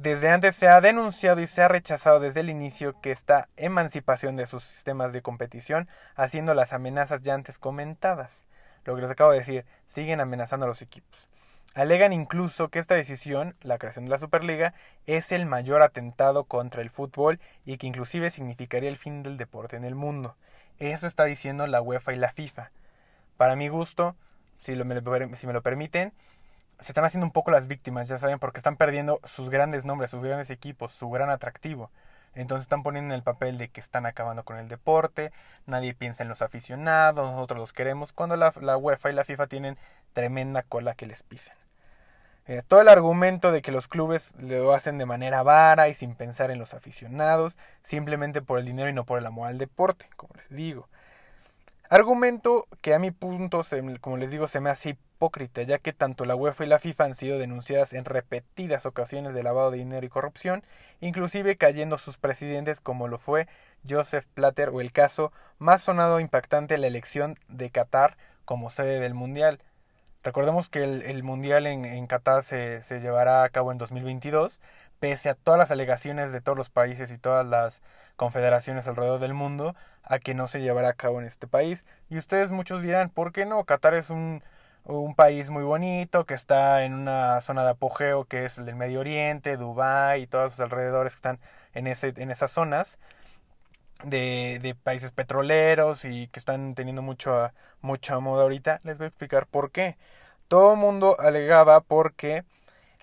desde 0.00 0.30
antes 0.30 0.54
se 0.54 0.68
ha 0.68 0.80
denunciado 0.80 1.40
y 1.40 1.48
se 1.48 1.60
ha 1.60 1.66
rechazado 1.66 2.20
desde 2.20 2.38
el 2.38 2.50
inicio 2.50 3.00
que 3.00 3.10
esta 3.10 3.48
emancipación 3.56 4.36
de 4.36 4.46
sus 4.46 4.62
sistemas 4.62 5.12
de 5.12 5.22
competición, 5.22 5.88
haciendo 6.14 6.54
las 6.54 6.72
amenazas 6.72 7.22
ya 7.22 7.34
antes 7.34 7.58
comentadas. 7.58 8.46
Lo 8.84 8.94
que 8.94 9.02
les 9.02 9.10
acabo 9.10 9.32
de 9.32 9.40
decir, 9.40 9.64
siguen 9.88 10.20
amenazando 10.20 10.66
a 10.66 10.68
los 10.68 10.82
equipos. 10.82 11.28
Alegan 11.74 12.12
incluso 12.12 12.68
que 12.68 12.78
esta 12.78 12.94
decisión, 12.94 13.56
la 13.60 13.78
creación 13.78 14.04
de 14.04 14.12
la 14.12 14.20
Superliga, 14.20 14.72
es 15.06 15.32
el 15.32 15.46
mayor 15.46 15.82
atentado 15.82 16.44
contra 16.44 16.80
el 16.80 16.90
fútbol 16.90 17.40
y 17.66 17.76
que 17.76 17.88
inclusive 17.88 18.30
significaría 18.30 18.90
el 18.90 18.98
fin 18.98 19.24
del 19.24 19.36
deporte 19.36 19.74
en 19.74 19.84
el 19.84 19.96
mundo. 19.96 20.36
Eso 20.78 21.08
está 21.08 21.24
diciendo 21.24 21.66
la 21.66 21.82
UEFA 21.82 22.12
y 22.12 22.16
la 22.18 22.30
FIFA. 22.30 22.70
Para 23.36 23.56
mi 23.56 23.66
gusto, 23.66 24.14
si, 24.58 24.76
si 24.76 25.46
me 25.46 25.52
lo 25.52 25.62
permiten, 25.62 26.12
se 26.80 26.92
están 26.92 27.04
haciendo 27.04 27.26
un 27.26 27.32
poco 27.32 27.50
las 27.50 27.66
víctimas, 27.66 28.08
ya 28.08 28.18
saben, 28.18 28.38
porque 28.38 28.58
están 28.58 28.76
perdiendo 28.76 29.20
sus 29.24 29.50
grandes 29.50 29.84
nombres, 29.84 30.10
sus 30.10 30.22
grandes 30.22 30.50
equipos, 30.50 30.92
su 30.92 31.10
gran 31.10 31.30
atractivo. 31.30 31.90
Entonces 32.34 32.64
están 32.64 32.82
poniendo 32.82 33.14
en 33.14 33.18
el 33.18 33.24
papel 33.24 33.58
de 33.58 33.68
que 33.68 33.80
están 33.80 34.06
acabando 34.06 34.44
con 34.44 34.58
el 34.58 34.68
deporte, 34.68 35.32
nadie 35.66 35.94
piensa 35.94 36.22
en 36.22 36.28
los 36.28 36.42
aficionados, 36.42 37.32
nosotros 37.32 37.58
los 37.58 37.72
queremos, 37.72 38.12
cuando 38.12 38.36
la, 38.36 38.52
la 38.60 38.76
UEFA 38.76 39.10
y 39.10 39.14
la 39.14 39.24
FIFA 39.24 39.46
tienen 39.48 39.78
tremenda 40.12 40.62
cola 40.62 40.94
que 40.94 41.06
les 41.06 41.22
pisen. 41.22 41.54
Eh, 42.46 42.62
todo 42.66 42.80
el 42.80 42.88
argumento 42.88 43.52
de 43.52 43.60
que 43.60 43.72
los 43.72 43.88
clubes 43.88 44.34
lo 44.38 44.72
hacen 44.72 44.96
de 44.96 45.04
manera 45.04 45.42
vara 45.42 45.88
y 45.88 45.94
sin 45.94 46.14
pensar 46.14 46.50
en 46.50 46.58
los 46.58 46.72
aficionados, 46.72 47.58
simplemente 47.82 48.40
por 48.40 48.58
el 48.58 48.64
dinero 48.64 48.88
y 48.88 48.94
no 48.94 49.04
por 49.04 49.18
el 49.18 49.26
amor 49.26 49.48
al 49.48 49.58
deporte, 49.58 50.08
como 50.16 50.34
les 50.34 50.48
digo. 50.48 50.88
Argumento 51.90 52.66
que 52.80 52.94
a 52.94 52.98
mi 52.98 53.10
punto, 53.10 53.62
como 54.00 54.16
les 54.16 54.30
digo, 54.30 54.48
se 54.48 54.60
me 54.60 54.70
hace 54.70 54.96
hipócrita, 55.18 55.62
ya 55.62 55.78
que 55.78 55.92
tanto 55.92 56.24
la 56.24 56.36
UEFA 56.36 56.64
y 56.64 56.68
la 56.68 56.78
FIFA 56.78 57.04
han 57.04 57.14
sido 57.16 57.38
denunciadas 57.38 57.92
en 57.92 58.04
repetidas 58.04 58.86
ocasiones 58.86 59.34
de 59.34 59.42
lavado 59.42 59.72
de 59.72 59.78
dinero 59.78 60.06
y 60.06 60.08
corrupción, 60.08 60.62
inclusive 61.00 61.56
cayendo 61.56 61.98
sus 61.98 62.18
presidentes 62.18 62.80
como 62.80 63.08
lo 63.08 63.18
fue 63.18 63.48
Joseph 63.88 64.26
Platter 64.34 64.68
o 64.68 64.80
el 64.80 64.92
caso 64.92 65.32
más 65.58 65.82
sonado 65.82 66.18
e 66.18 66.22
impactante 66.22 66.78
la 66.78 66.86
elección 66.86 67.36
de 67.48 67.70
Qatar 67.70 68.16
como 68.44 68.70
sede 68.70 69.00
del 69.00 69.14
Mundial. 69.14 69.60
Recordemos 70.22 70.68
que 70.68 70.84
el, 70.84 71.22
Mundial 71.24 71.66
en, 71.66 72.06
Qatar 72.06 72.44
se, 72.44 72.80
se 72.82 73.00
llevará 73.00 73.42
a 73.42 73.48
cabo 73.48 73.72
en 73.72 73.78
2022, 73.78 74.60
pese 75.00 75.30
a 75.30 75.34
todas 75.34 75.58
las 75.58 75.72
alegaciones 75.72 76.32
de 76.32 76.40
todos 76.40 76.56
los 76.56 76.70
países 76.70 77.10
y 77.10 77.18
todas 77.18 77.44
las 77.44 77.82
confederaciones 78.14 78.86
alrededor 78.86 79.18
del 79.18 79.34
mundo, 79.34 79.74
a 80.02 80.20
que 80.20 80.34
no 80.34 80.46
se 80.46 80.60
llevará 80.60 80.90
a 80.90 80.94
cabo 80.94 81.20
en 81.20 81.26
este 81.26 81.48
país. 81.48 81.84
Y 82.08 82.18
ustedes 82.18 82.52
muchos 82.52 82.82
dirán, 82.82 83.10
¿por 83.10 83.32
qué 83.32 83.46
no? 83.46 83.64
Qatar 83.64 83.94
es 83.94 84.10
un, 84.10 84.42
un 84.88 85.14
país 85.14 85.50
muy 85.50 85.62
bonito, 85.64 86.24
que 86.26 86.34
está 86.34 86.84
en 86.84 86.94
una 86.94 87.40
zona 87.40 87.64
de 87.64 87.70
apogeo 87.70 88.24
que 88.24 88.44
es 88.46 88.58
el 88.58 88.66
del 88.66 88.76
Medio 88.76 89.00
Oriente, 89.00 89.56
Dubái 89.56 90.22
y 90.22 90.26
todos 90.26 90.54
sus 90.54 90.60
alrededores 90.60 91.12
que 91.12 91.18
están 91.18 91.40
en, 91.74 91.86
ese, 91.86 92.14
en 92.16 92.30
esas 92.30 92.50
zonas 92.50 92.98
de, 94.04 94.58
de 94.62 94.74
países 94.74 95.12
petroleros 95.12 96.04
y 96.04 96.28
que 96.28 96.38
están 96.38 96.74
teniendo 96.74 97.02
mucho, 97.02 97.50
mucha 97.80 98.18
moda 98.20 98.42
ahorita. 98.42 98.80
Les 98.84 98.98
voy 98.98 99.06
a 99.06 99.08
explicar 99.08 99.46
por 99.46 99.70
qué. 99.70 99.96
Todo 100.48 100.72
el 100.74 100.78
mundo 100.78 101.16
alegaba 101.20 101.80
porque 101.80 102.44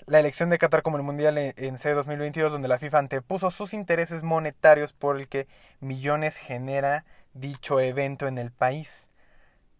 la 0.08 0.20
elección 0.20 0.50
de 0.50 0.58
Qatar 0.58 0.84
como 0.84 0.98
el 0.98 1.04
Mundial 1.04 1.38
en 1.38 1.77
C 1.77 1.92
2022, 1.94 2.51
donde 2.51 2.68
la 2.68 2.80
FIFA 2.80 3.00
antepuso 3.00 3.51
sus 3.51 3.74
intereses 3.74 4.24
monetarios 4.24 4.94
por 4.94 5.20
el 5.20 5.27
que 5.27 5.48
millones 5.80 6.38
genera 6.38 7.06
dicho 7.34 7.80
evento 7.80 8.27
en 8.27 8.38
el 8.38 8.51
país. 8.51 9.10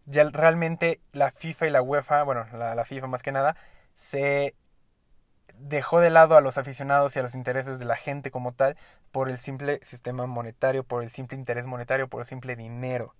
Ya 0.06 0.24
realmente 0.30 1.00
la 1.12 1.32
FIFA 1.32 1.66
y 1.66 1.70
la 1.70 1.82
UEFA, 1.82 2.22
bueno, 2.22 2.46
la, 2.52 2.74
la 2.74 2.84
FIFA 2.84 3.08
más 3.08 3.22
que 3.22 3.32
nada, 3.32 3.56
se 3.96 4.54
dejó 5.58 6.00
de 6.00 6.10
lado 6.10 6.36
a 6.36 6.40
los 6.40 6.58
aficionados 6.58 7.16
y 7.16 7.18
a 7.20 7.22
los 7.22 7.34
intereses 7.34 7.78
de 7.78 7.84
la 7.84 7.96
gente 7.96 8.30
como 8.30 8.52
tal 8.52 8.76
por 9.12 9.28
el 9.30 9.38
simple 9.38 9.80
sistema 9.82 10.26
monetario, 10.26 10.84
por 10.84 11.02
el 11.02 11.10
simple 11.10 11.38
interés 11.38 11.66
monetario, 11.66 12.08
por 12.08 12.20
el 12.20 12.26
simple 12.26 12.56
dinero. 12.56 13.14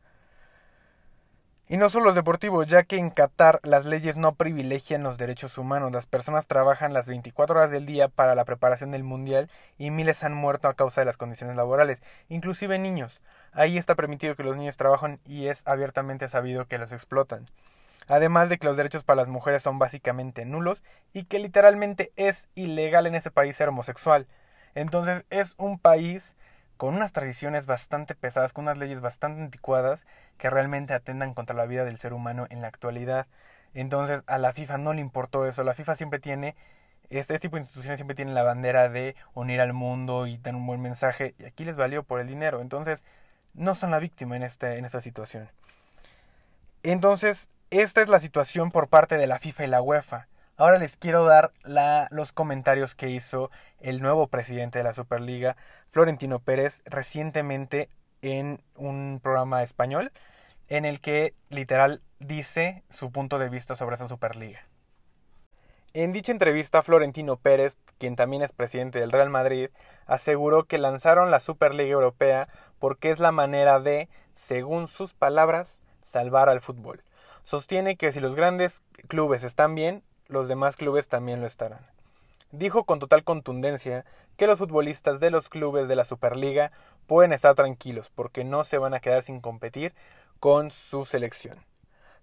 Y 1.68 1.78
no 1.78 1.90
solo 1.90 2.04
los 2.04 2.14
deportivos, 2.14 2.68
ya 2.68 2.84
que 2.84 2.96
en 2.96 3.10
Qatar 3.10 3.58
las 3.64 3.86
leyes 3.86 4.16
no 4.16 4.36
privilegian 4.36 5.02
los 5.02 5.18
derechos 5.18 5.58
humanos. 5.58 5.90
Las 5.90 6.06
personas 6.06 6.46
trabajan 6.46 6.92
las 6.92 7.08
24 7.08 7.58
horas 7.58 7.72
del 7.72 7.86
día 7.86 8.06
para 8.06 8.36
la 8.36 8.44
preparación 8.44 8.92
del 8.92 9.02
mundial 9.02 9.50
y 9.76 9.90
miles 9.90 10.22
han 10.22 10.32
muerto 10.32 10.68
a 10.68 10.74
causa 10.74 11.00
de 11.00 11.06
las 11.06 11.16
condiciones 11.16 11.56
laborales, 11.56 12.04
inclusive 12.28 12.78
niños. 12.78 13.20
Ahí 13.52 13.78
está 13.78 13.96
permitido 13.96 14.36
que 14.36 14.44
los 14.44 14.56
niños 14.56 14.76
trabajen 14.76 15.18
y 15.26 15.48
es 15.48 15.66
abiertamente 15.66 16.28
sabido 16.28 16.66
que 16.66 16.78
los 16.78 16.92
explotan. 16.92 17.48
Además 18.06 18.48
de 18.48 18.58
que 18.58 18.66
los 18.68 18.76
derechos 18.76 19.02
para 19.02 19.22
las 19.22 19.28
mujeres 19.28 19.64
son 19.64 19.80
básicamente 19.80 20.44
nulos 20.44 20.84
y 21.12 21.24
que 21.24 21.40
literalmente 21.40 22.12
es 22.14 22.48
ilegal 22.54 23.08
en 23.08 23.16
ese 23.16 23.32
país 23.32 23.56
ser 23.56 23.70
homosexual. 23.70 24.28
Entonces 24.76 25.24
es 25.30 25.56
un 25.58 25.80
país 25.80 26.36
con 26.76 26.94
unas 26.94 27.12
tradiciones 27.12 27.66
bastante 27.66 28.14
pesadas, 28.14 28.52
con 28.52 28.64
unas 28.64 28.78
leyes 28.78 29.00
bastante 29.00 29.42
anticuadas 29.42 30.06
que 30.38 30.50
realmente 30.50 30.94
atendan 30.94 31.34
contra 31.34 31.56
la 31.56 31.66
vida 31.66 31.84
del 31.84 31.98
ser 31.98 32.12
humano 32.12 32.46
en 32.50 32.60
la 32.62 32.68
actualidad. 32.68 33.26
Entonces 33.74 34.22
a 34.26 34.38
la 34.38 34.52
FIFA 34.52 34.78
no 34.78 34.92
le 34.92 35.00
importó 35.00 35.46
eso. 35.46 35.64
La 35.64 35.74
FIFA 35.74 35.96
siempre 35.96 36.18
tiene, 36.18 36.54
este, 37.10 37.34
este, 37.34 37.48
tipo 37.48 37.56
de 37.56 37.62
instituciones 37.62 37.98
siempre 37.98 38.14
tienen 38.14 38.34
la 38.34 38.42
bandera 38.42 38.88
de 38.88 39.16
unir 39.34 39.60
al 39.60 39.72
mundo 39.72 40.26
y 40.26 40.38
dar 40.38 40.54
un 40.54 40.66
buen 40.66 40.80
mensaje. 40.80 41.34
Y 41.38 41.44
aquí 41.44 41.64
les 41.64 41.76
valió 41.76 42.02
por 42.02 42.20
el 42.20 42.26
dinero. 42.26 42.60
Entonces 42.60 43.04
no 43.54 43.74
son 43.74 43.90
la 43.90 43.98
víctima 43.98 44.36
en, 44.36 44.42
este, 44.42 44.78
en 44.78 44.84
esta 44.84 45.00
situación. 45.00 45.48
Entonces, 46.82 47.50
esta 47.70 48.00
es 48.00 48.08
la 48.08 48.20
situación 48.20 48.70
por 48.70 48.88
parte 48.88 49.16
de 49.16 49.26
la 49.26 49.38
FIFA 49.38 49.64
y 49.64 49.66
la 49.68 49.82
UEFA. 49.82 50.28
Ahora 50.58 50.78
les 50.78 50.96
quiero 50.96 51.26
dar 51.26 51.52
los 52.10 52.32
comentarios 52.32 52.94
que 52.94 53.10
hizo 53.10 53.50
el 53.78 54.00
nuevo 54.00 54.28
presidente 54.28 54.78
de 54.78 54.84
la 54.84 54.94
Superliga, 54.94 55.54
Florentino 55.90 56.38
Pérez, 56.38 56.82
recientemente 56.86 57.90
en 58.22 58.62
un 58.74 59.20
programa 59.22 59.62
español 59.62 60.12
en 60.68 60.86
el 60.86 61.02
que 61.02 61.34
literal 61.50 62.00
dice 62.20 62.84
su 62.88 63.12
punto 63.12 63.38
de 63.38 63.50
vista 63.50 63.76
sobre 63.76 63.96
esa 63.96 64.08
Superliga. 64.08 64.60
En 65.92 66.12
dicha 66.12 66.32
entrevista, 66.32 66.82
Florentino 66.82 67.36
Pérez, 67.36 67.76
quien 67.98 68.16
también 68.16 68.40
es 68.42 68.52
presidente 68.52 68.98
del 68.98 69.12
Real 69.12 69.28
Madrid, 69.28 69.68
aseguró 70.06 70.64
que 70.64 70.78
lanzaron 70.78 71.30
la 71.30 71.40
Superliga 71.40 71.92
Europea 71.92 72.48
porque 72.78 73.10
es 73.10 73.18
la 73.18 73.30
manera 73.30 73.78
de, 73.78 74.08
según 74.32 74.88
sus 74.88 75.12
palabras, 75.12 75.82
salvar 76.02 76.48
al 76.48 76.62
fútbol. 76.62 77.02
Sostiene 77.44 77.96
que 77.96 78.10
si 78.10 78.20
los 78.20 78.34
grandes 78.34 78.82
clubes 79.06 79.42
están 79.42 79.74
bien, 79.74 80.02
los 80.28 80.48
demás 80.48 80.76
clubes 80.76 81.08
también 81.08 81.40
lo 81.40 81.46
estarán 81.46 81.86
dijo 82.58 82.84
con 82.84 82.98
total 82.98 83.24
contundencia 83.24 84.04
que 84.36 84.46
los 84.46 84.58
futbolistas 84.58 85.20
de 85.20 85.30
los 85.30 85.48
clubes 85.48 85.88
de 85.88 85.96
la 85.96 86.04
Superliga 86.04 86.72
pueden 87.06 87.32
estar 87.32 87.54
tranquilos 87.54 88.10
porque 88.10 88.44
no 88.44 88.64
se 88.64 88.78
van 88.78 88.94
a 88.94 89.00
quedar 89.00 89.22
sin 89.22 89.40
competir 89.40 89.94
con 90.40 90.70
su 90.70 91.04
selección. 91.04 91.58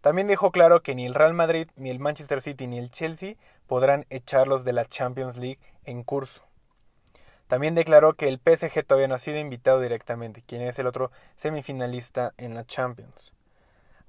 También 0.02 0.28
dejó 0.28 0.52
claro 0.52 0.82
que 0.82 0.96
ni 0.96 1.06
el 1.06 1.14
Real 1.14 1.34
Madrid, 1.34 1.70
ni 1.76 1.90
el 1.90 2.00
Manchester 2.00 2.42
City, 2.42 2.68
ni 2.68 2.78
el 2.78 2.92
Chelsea 2.92 3.36
podrán 3.68 4.06
echarlos 4.10 4.66
de 4.66 4.74
la 4.74 4.86
Champions 4.86 5.38
League 5.38 5.60
en 5.86 6.04
curso. 6.04 6.42
También 7.48 7.76
declaró 7.76 8.14
que 8.14 8.28
el 8.28 8.40
PSG 8.40 8.86
todavía 8.86 9.08
no 9.08 9.16
ha 9.16 9.20
sido 9.20 9.38
invitado 9.38 9.80
directamente, 9.80 10.44
quien 10.46 10.62
es 10.62 10.78
el 10.80 10.88
otro 10.88 11.12
semifinalista 11.36 12.34
en 12.38 12.54
la 12.54 12.66
Champions. 12.66 13.34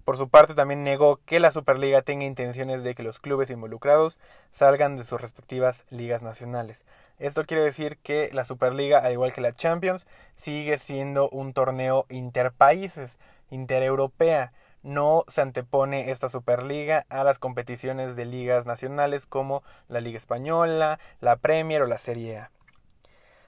Por 0.04 0.18
su 0.18 0.28
parte, 0.28 0.54
también 0.54 0.84
negó 0.84 1.18
que 1.24 1.40
la 1.40 1.50
Superliga 1.50 2.02
tenga 2.02 2.26
intenciones 2.26 2.82
de 2.82 2.94
que 2.94 3.02
los 3.02 3.20
clubes 3.20 3.48
involucrados 3.48 4.18
salgan 4.50 4.96
de 4.96 5.04
sus 5.04 5.18
respectivas 5.18 5.84
ligas 5.88 6.22
nacionales. 6.22 6.84
Esto 7.18 7.44
quiere 7.44 7.62
decir 7.62 7.96
que 8.02 8.28
la 8.32 8.44
Superliga, 8.44 8.98
al 8.98 9.12
igual 9.12 9.32
que 9.32 9.40
la 9.40 9.52
Champions, 9.52 10.06
sigue 10.34 10.76
siendo 10.76 11.30
un 11.30 11.54
torneo 11.54 12.04
interpaíses, 12.10 13.18
intereuropea. 13.50 14.52
No 14.82 15.24
se 15.28 15.40
antepone 15.40 16.10
esta 16.10 16.28
Superliga 16.28 17.06
a 17.08 17.24
las 17.24 17.38
competiciones 17.38 18.14
de 18.14 18.26
ligas 18.26 18.66
nacionales 18.66 19.24
como 19.24 19.62
la 19.88 20.02
Liga 20.02 20.18
Española, 20.18 20.98
la 21.20 21.36
Premier 21.36 21.80
o 21.80 21.86
la 21.86 21.96
Serie 21.96 22.36
A. 22.36 22.50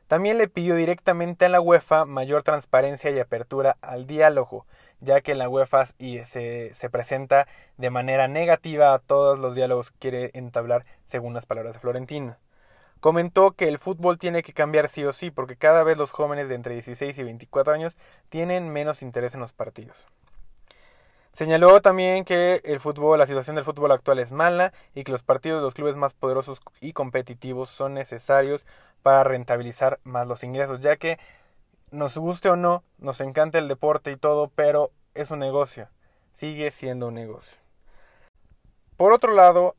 También 0.07 0.39
le 0.39 0.49
pidió 0.49 0.77
directamente 0.77 1.47
a 1.47 1.49
la 1.49 1.61
UEFA 1.61 2.05
mayor 2.05 2.45
transparencia 2.45 3.11
y 3.11 3.19
apertura 3.19 3.77
al 3.81 4.07
diálogo, 4.07 4.65
ya 5.01 5.21
que 5.21 5.35
la 5.35 5.49
UEFA 5.49 5.87
se, 5.87 6.71
se 6.73 6.91
presenta 6.91 7.47
de 7.77 7.91
manera 7.91 8.29
negativa 8.29 8.95
a 8.95 8.99
todos 8.99 9.39
los 9.39 9.55
diálogos 9.55 9.91
que 9.91 9.99
quiere 9.99 10.31
entablar 10.35 10.85
según 11.05 11.35
las 11.35 11.47
palabras 11.47 11.75
de 11.75 11.81
Florentino. 11.81 12.37
comentó 13.01 13.53
que 13.53 13.69
el 13.69 13.79
fútbol 13.79 14.19
tiene 14.19 14.43
que 14.43 14.53
cambiar 14.53 14.89
sí 14.89 15.05
o 15.05 15.13
sí, 15.13 15.31
porque 15.31 15.57
cada 15.57 15.83
vez 15.85 15.99
los 15.99 16.11
jóvenes 16.11 16.49
de 16.49 16.55
entre 16.57 16.75
16 16.75 17.19
y 17.19 17.23
24 17.23 17.73
años 17.73 17.99
tienen 18.31 18.71
menos 18.71 19.03
interés 19.03 19.35
en 19.35 19.41
los 19.41 19.53
partidos. 19.53 20.07
Señaló 21.37 21.83
también 21.83 22.25
que 22.25 22.63
el 22.65 22.81
fútbol, 22.81 23.19
la 23.19 23.27
situación 23.27 23.57
del 23.57 23.65
fútbol 23.67 23.93
actual 23.93 24.19
es 24.21 24.33
mala 24.33 24.73
y 24.95 25.05
que 25.05 25.13
los 25.13 25.23
partidos 25.23 25.61
de 25.61 25.65
los 25.65 25.75
clubes 25.75 25.95
más 25.95 26.15
poderosos 26.15 26.63
y 26.81 26.95
competitivos 26.95 27.69
son 27.69 27.93
necesarios 27.93 28.65
para 29.03 29.23
rentabilizar 29.23 30.01
más 30.03 30.27
los 30.27 30.43
ingresos, 30.45 30.81
ya 30.81 30.97
que 30.97 31.19
nos 31.91 32.17
guste 32.17 32.49
o 32.49 32.57
no, 32.57 32.83
nos 32.99 33.21
encanta 33.21 33.59
el 33.59 33.69
deporte 33.69 34.11
y 34.11 34.17
todo, 34.17 34.49
pero 34.55 34.91
es 35.15 35.31
un 35.31 35.39
negocio, 35.39 35.89
sigue 36.33 36.71
siendo 36.71 37.09
un 37.09 37.15
negocio. 37.15 37.59
Por 38.97 39.13
otro 39.13 39.33
lado, 39.33 39.77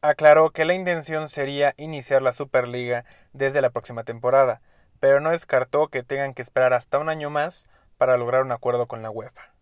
aclaró 0.00 0.50
que 0.50 0.64
la 0.64 0.74
intención 0.74 1.28
sería 1.28 1.74
iniciar 1.76 2.22
la 2.22 2.32
Superliga 2.32 3.04
desde 3.32 3.60
la 3.60 3.70
próxima 3.70 4.04
temporada, 4.04 4.60
pero 5.00 5.20
no 5.20 5.30
descartó 5.30 5.88
que 5.88 6.02
tengan 6.02 6.34
que 6.34 6.42
esperar 6.42 6.72
hasta 6.72 6.98
un 6.98 7.08
año 7.08 7.30
más 7.30 7.66
para 7.98 8.16
lograr 8.16 8.42
un 8.42 8.52
acuerdo 8.52 8.86
con 8.86 9.02
la 9.02 9.10
UEFA. 9.10 9.52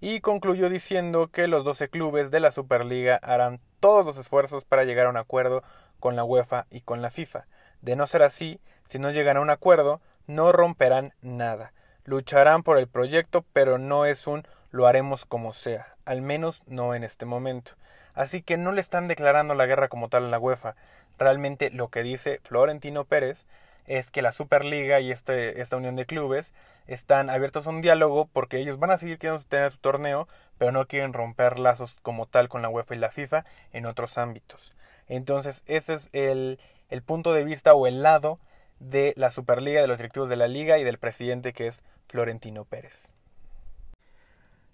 Y 0.00 0.20
concluyó 0.20 0.68
diciendo 0.68 1.28
que 1.28 1.48
los 1.48 1.64
12 1.64 1.88
clubes 1.88 2.30
de 2.30 2.40
la 2.40 2.50
Superliga 2.50 3.18
harán 3.22 3.60
todos 3.80 4.04
los 4.04 4.18
esfuerzos 4.18 4.64
para 4.64 4.84
llegar 4.84 5.06
a 5.06 5.10
un 5.10 5.16
acuerdo 5.16 5.62
con 5.98 6.14
la 6.14 6.24
UEFA 6.24 6.66
y 6.70 6.82
con 6.82 7.00
la 7.00 7.10
FIFA. 7.10 7.46
De 7.80 7.96
no 7.96 8.06
ser 8.06 8.22
así, 8.22 8.60
si 8.86 8.98
no 8.98 9.10
llegan 9.10 9.38
a 9.38 9.40
un 9.40 9.50
acuerdo, 9.50 10.00
no 10.26 10.52
romperán 10.52 11.12
nada. 11.22 11.72
Lucharán 12.04 12.62
por 12.62 12.78
el 12.78 12.86
proyecto, 12.86 13.44
pero 13.52 13.78
no 13.78 14.06
es 14.06 14.26
un 14.26 14.46
lo 14.70 14.86
haremos 14.88 15.24
como 15.24 15.52
sea, 15.52 15.94
al 16.04 16.20
menos 16.20 16.62
no 16.66 16.94
en 16.94 17.04
este 17.04 17.26
momento. 17.26 17.72
Así 18.14 18.42
que 18.42 18.56
no 18.56 18.72
le 18.72 18.80
están 18.80 19.08
declarando 19.08 19.54
la 19.54 19.66
guerra 19.66 19.88
como 19.88 20.08
tal 20.08 20.24
a 20.24 20.28
la 20.28 20.38
UEFA. 20.38 20.74
Realmente 21.18 21.70
lo 21.70 21.88
que 21.88 22.02
dice 22.02 22.40
Florentino 22.42 23.04
Pérez 23.04 23.46
es 23.86 24.10
que 24.10 24.22
la 24.22 24.32
Superliga 24.32 25.00
y 25.00 25.12
este, 25.12 25.60
esta 25.60 25.76
unión 25.76 25.96
de 25.96 26.06
clubes 26.06 26.52
están 26.86 27.30
abiertos 27.30 27.66
a 27.66 27.70
un 27.70 27.80
diálogo 27.80 28.28
porque 28.32 28.58
ellos 28.58 28.78
van 28.78 28.90
a 28.90 28.98
seguir 28.98 29.18
queriendo 29.18 29.44
tener 29.44 29.70
su 29.70 29.78
torneo, 29.78 30.28
pero 30.58 30.72
no 30.72 30.86
quieren 30.86 31.12
romper 31.12 31.58
lazos 31.58 31.96
como 32.02 32.26
tal 32.26 32.48
con 32.48 32.62
la 32.62 32.68
UEFA 32.68 32.94
y 32.94 32.98
la 32.98 33.10
FIFA 33.10 33.44
en 33.72 33.86
otros 33.86 34.18
ámbitos. 34.18 34.74
Entonces, 35.08 35.62
ese 35.66 35.94
es 35.94 36.08
el, 36.12 36.58
el 36.90 37.02
punto 37.02 37.32
de 37.32 37.44
vista 37.44 37.74
o 37.74 37.86
el 37.86 38.02
lado 38.02 38.38
de 38.90 39.14
la 39.16 39.30
Superliga, 39.30 39.80
de 39.80 39.86
los 39.86 39.98
directivos 39.98 40.28
de 40.28 40.36
la 40.36 40.48
liga 40.48 40.78
y 40.78 40.84
del 40.84 40.98
presidente 40.98 41.52
que 41.52 41.66
es 41.66 41.82
Florentino 42.08 42.64
Pérez. 42.64 43.12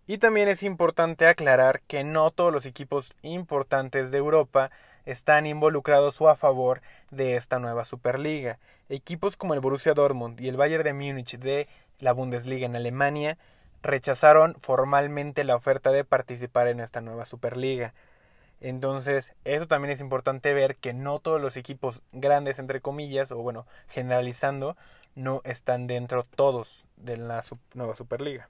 Y 0.06 0.18
también 0.18 0.48
es 0.48 0.64
importante 0.64 1.26
aclarar 1.26 1.82
que 1.82 2.02
no 2.02 2.30
todos 2.32 2.52
los 2.52 2.66
equipos 2.66 3.14
importantes 3.22 4.10
de 4.10 4.18
Europa 4.18 4.70
están 5.06 5.46
involucrados 5.46 6.20
o 6.20 6.28
a 6.28 6.36
favor 6.36 6.82
de 7.10 7.36
esta 7.36 7.58
nueva 7.60 7.84
Superliga. 7.84 8.58
Equipos 8.88 9.36
como 9.36 9.54
el 9.54 9.60
Borussia 9.60 9.94
Dortmund 9.94 10.40
y 10.40 10.48
el 10.48 10.56
Bayern 10.56 10.82
de 10.82 10.92
Múnich 10.92 11.38
de 11.38 11.68
la 12.00 12.12
Bundesliga 12.12 12.66
en 12.66 12.74
Alemania 12.74 13.38
rechazaron 13.82 14.56
formalmente 14.60 15.44
la 15.44 15.56
oferta 15.56 15.92
de 15.92 16.04
participar 16.04 16.66
en 16.66 16.80
esta 16.80 17.00
nueva 17.00 17.24
Superliga. 17.24 17.94
Entonces, 18.60 19.32
eso 19.44 19.66
también 19.66 19.92
es 19.92 20.00
importante 20.00 20.52
ver 20.52 20.76
que 20.76 20.92
no 20.92 21.18
todos 21.18 21.40
los 21.40 21.56
equipos 21.56 22.02
grandes, 22.12 22.58
entre 22.58 22.80
comillas, 22.80 23.32
o 23.32 23.38
bueno, 23.38 23.66
generalizando, 23.88 24.76
no 25.14 25.40
están 25.44 25.86
dentro 25.86 26.22
todos 26.22 26.86
de 26.96 27.16
la 27.16 27.42
nueva 27.74 27.96
Superliga. 27.96 28.48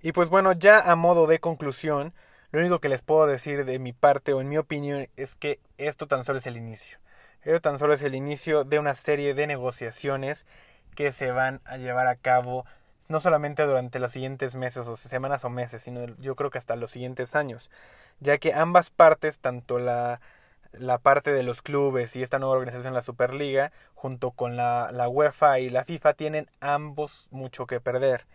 Y 0.00 0.12
pues 0.12 0.28
bueno, 0.28 0.52
ya 0.52 0.80
a 0.80 0.94
modo 0.94 1.26
de 1.26 1.38
conclusión, 1.38 2.14
lo 2.50 2.60
único 2.60 2.78
que 2.78 2.88
les 2.88 3.02
puedo 3.02 3.26
decir 3.26 3.64
de 3.64 3.78
mi 3.78 3.92
parte 3.92 4.32
o 4.32 4.40
en 4.40 4.48
mi 4.48 4.56
opinión 4.56 5.08
es 5.16 5.36
que 5.36 5.60
esto 5.76 6.06
tan 6.06 6.24
solo 6.24 6.38
es 6.38 6.46
el 6.46 6.56
inicio. 6.56 6.98
Esto 7.42 7.60
tan 7.60 7.78
solo 7.78 7.94
es 7.94 8.02
el 8.02 8.14
inicio 8.14 8.64
de 8.64 8.78
una 8.78 8.94
serie 8.94 9.34
de 9.34 9.46
negociaciones 9.46 10.46
que 10.94 11.12
se 11.12 11.30
van 11.30 11.60
a 11.64 11.76
llevar 11.76 12.06
a 12.06 12.16
cabo 12.16 12.64
no 13.08 13.20
solamente 13.20 13.64
durante 13.64 13.98
los 13.98 14.12
siguientes 14.12 14.54
meses 14.56 14.86
o 14.86 14.96
semanas 14.96 15.44
o 15.44 15.50
meses, 15.50 15.82
sino 15.82 16.06
yo 16.18 16.36
creo 16.36 16.50
que 16.50 16.58
hasta 16.58 16.76
los 16.76 16.90
siguientes 16.90 17.34
años, 17.34 17.70
ya 18.20 18.38
que 18.38 18.52
ambas 18.52 18.90
partes, 18.90 19.40
tanto 19.40 19.78
la, 19.78 20.20
la 20.72 20.98
parte 20.98 21.32
de 21.32 21.42
los 21.42 21.62
clubes 21.62 22.16
y 22.16 22.22
esta 22.22 22.38
nueva 22.38 22.54
organización, 22.54 22.94
la 22.94 23.02
Superliga, 23.02 23.72
junto 23.94 24.30
con 24.32 24.56
la, 24.56 24.90
la 24.92 25.08
UEFA 25.08 25.58
y 25.60 25.70
la 25.70 25.84
FIFA, 25.84 26.14
tienen 26.14 26.50
ambos 26.60 27.28
mucho 27.30 27.66
que 27.66 27.80
perder 27.80 28.26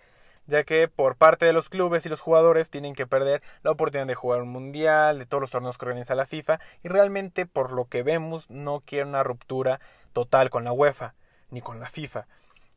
ya 0.48 0.64
que 0.64 0.88
por 0.88 1.16
parte 1.16 1.46
de 1.46 1.54
los 1.54 1.70
clubes 1.70 2.06
y 2.06 2.10
los 2.10 2.22
jugadores 2.22 2.70
tienen 2.70 2.96
que 2.96 3.08
perder 3.08 3.42
la 3.64 3.72
oportunidad 3.72 4.08
de 4.08 4.16
jugar 4.16 4.42
un 4.42 4.50
mundial, 4.50 5.20
de 5.20 5.26
todos 5.26 5.42
los 5.42 5.52
torneos 5.52 5.78
que 5.78 5.86
organiza 5.86 6.16
la 6.16 6.26
FIFA, 6.26 6.60
y 6.84 6.88
realmente 6.90 7.46
por 7.46 7.72
lo 7.72 7.86
que 7.86 8.04
vemos 8.04 8.50
no 8.50 8.82
quiere 8.86 9.06
una 9.06 9.24
ruptura 9.24 9.80
total 10.12 10.50
con 10.50 10.64
la 10.64 10.72
UEFA 10.74 11.14
ni 11.50 11.62
con 11.62 11.80
la 11.80 11.90
FIFA. 11.90 12.26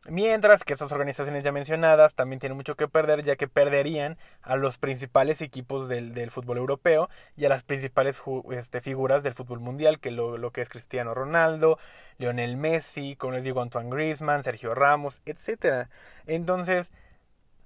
Mientras 0.08 0.62
que 0.62 0.72
estas 0.72 0.92
organizaciones 0.92 1.42
ya 1.42 1.50
mencionadas 1.50 2.14
también 2.14 2.38
tienen 2.38 2.56
mucho 2.56 2.76
que 2.76 2.86
perder, 2.86 3.24
ya 3.24 3.36
que 3.36 3.48
perderían 3.48 4.18
a 4.42 4.56
los 4.56 4.78
principales 4.78 5.42
equipos 5.42 5.88
del, 5.88 6.30
fútbol 6.30 6.58
europeo 6.58 7.08
y 7.36 7.44
a 7.44 7.48
las 7.48 7.64
principales 7.64 8.22
este, 8.52 8.80
figuras 8.80 9.22
del 9.22 9.34
fútbol 9.34 9.60
mundial, 9.60 9.98
que 9.98 10.10
lo, 10.10 10.38
lo, 10.38 10.52
que 10.52 10.60
es 10.60 10.68
Cristiano 10.68 11.12
Ronaldo, 11.14 11.78
Lionel 12.18 12.56
Messi, 12.56 13.16
como 13.16 13.32
les 13.32 13.44
digo, 13.44 13.60
Antoine 13.62 13.90
Griezmann, 13.90 14.44
Sergio 14.44 14.74
Ramos, 14.74 15.22
etc. 15.26 15.88
Entonces, 16.26 16.92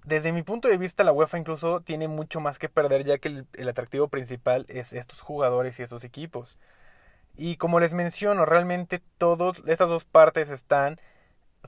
desde 0.04 0.32
mi 0.32 0.42
punto 0.42 0.68
de 0.68 0.78
vista, 0.78 1.04
la 1.04 1.12
UEFA 1.12 1.38
incluso 1.38 1.80
tiene 1.80 2.08
mucho 2.08 2.40
más 2.40 2.58
que 2.58 2.68
perder, 2.68 3.04
ya 3.04 3.18
que 3.18 3.44
el, 3.52 3.68
atractivo 3.68 4.08
principal 4.08 4.64
es 4.68 4.92
estos 4.92 5.20
jugadores 5.20 5.78
y 5.78 5.82
estos 5.82 6.04
equipos. 6.04 6.58
Y 7.36 7.56
como 7.56 7.80
les 7.80 7.92
menciono, 7.94 8.46
realmente 8.46 9.02
todas 9.18 9.58
estas 9.66 9.88
dos 9.88 10.04
partes 10.04 10.50
están 10.50 11.00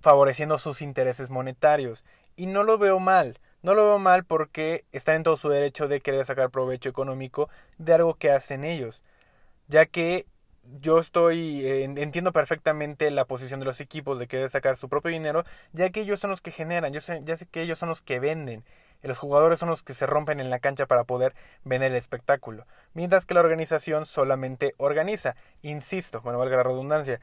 favoreciendo 0.02 0.58
sus 0.58 0.82
intereses 0.82 1.30
monetarios. 1.30 2.04
Y 2.36 2.46
no 2.46 2.62
lo 2.62 2.76
veo 2.76 2.98
mal. 2.98 3.38
No 3.62 3.74
lo 3.74 3.84
veo 3.84 3.98
mal 3.98 4.24
porque 4.24 4.84
están 4.92 5.16
en 5.16 5.22
todo 5.22 5.36
su 5.36 5.48
derecho 5.48 5.88
de 5.88 6.00
querer 6.00 6.26
sacar 6.26 6.50
provecho 6.50 6.88
económico 6.88 7.48
de 7.78 7.94
algo 7.94 8.14
que 8.14 8.30
hacen 8.30 8.64
ellos. 8.64 9.02
Ya 9.68 9.86
que 9.86 10.26
yo 10.80 10.98
estoy 10.98 11.66
entiendo 11.66 12.32
perfectamente 12.32 13.10
la 13.10 13.24
posición 13.24 13.60
de 13.60 13.66
los 13.66 13.80
equipos 13.80 14.18
de 14.18 14.28
querer 14.28 14.50
sacar 14.50 14.76
su 14.76 14.88
propio 14.88 15.10
dinero, 15.10 15.44
ya 15.72 15.90
que 15.90 16.00
ellos 16.00 16.20
son 16.20 16.30
los 16.30 16.40
que 16.40 16.52
generan, 16.52 16.92
yo 16.92 17.00
sé, 17.00 17.20
ya 17.24 17.36
sé 17.36 17.46
que 17.46 17.62
ellos 17.62 17.78
son 17.78 17.88
los 17.88 18.00
que 18.00 18.20
venden. 18.20 18.64
Los 19.02 19.18
jugadores 19.18 19.58
son 19.58 19.68
los 19.68 19.82
que 19.82 19.94
se 19.94 20.06
rompen 20.06 20.38
en 20.38 20.50
la 20.50 20.60
cancha 20.60 20.86
para 20.86 21.02
poder 21.02 21.34
vender 21.64 21.90
el 21.90 21.98
espectáculo, 21.98 22.66
mientras 22.94 23.26
que 23.26 23.34
la 23.34 23.40
organización 23.40 24.06
solamente 24.06 24.74
organiza. 24.76 25.34
Insisto, 25.62 26.20
bueno, 26.20 26.38
valga 26.38 26.58
la 26.58 26.62
redundancia, 26.62 27.20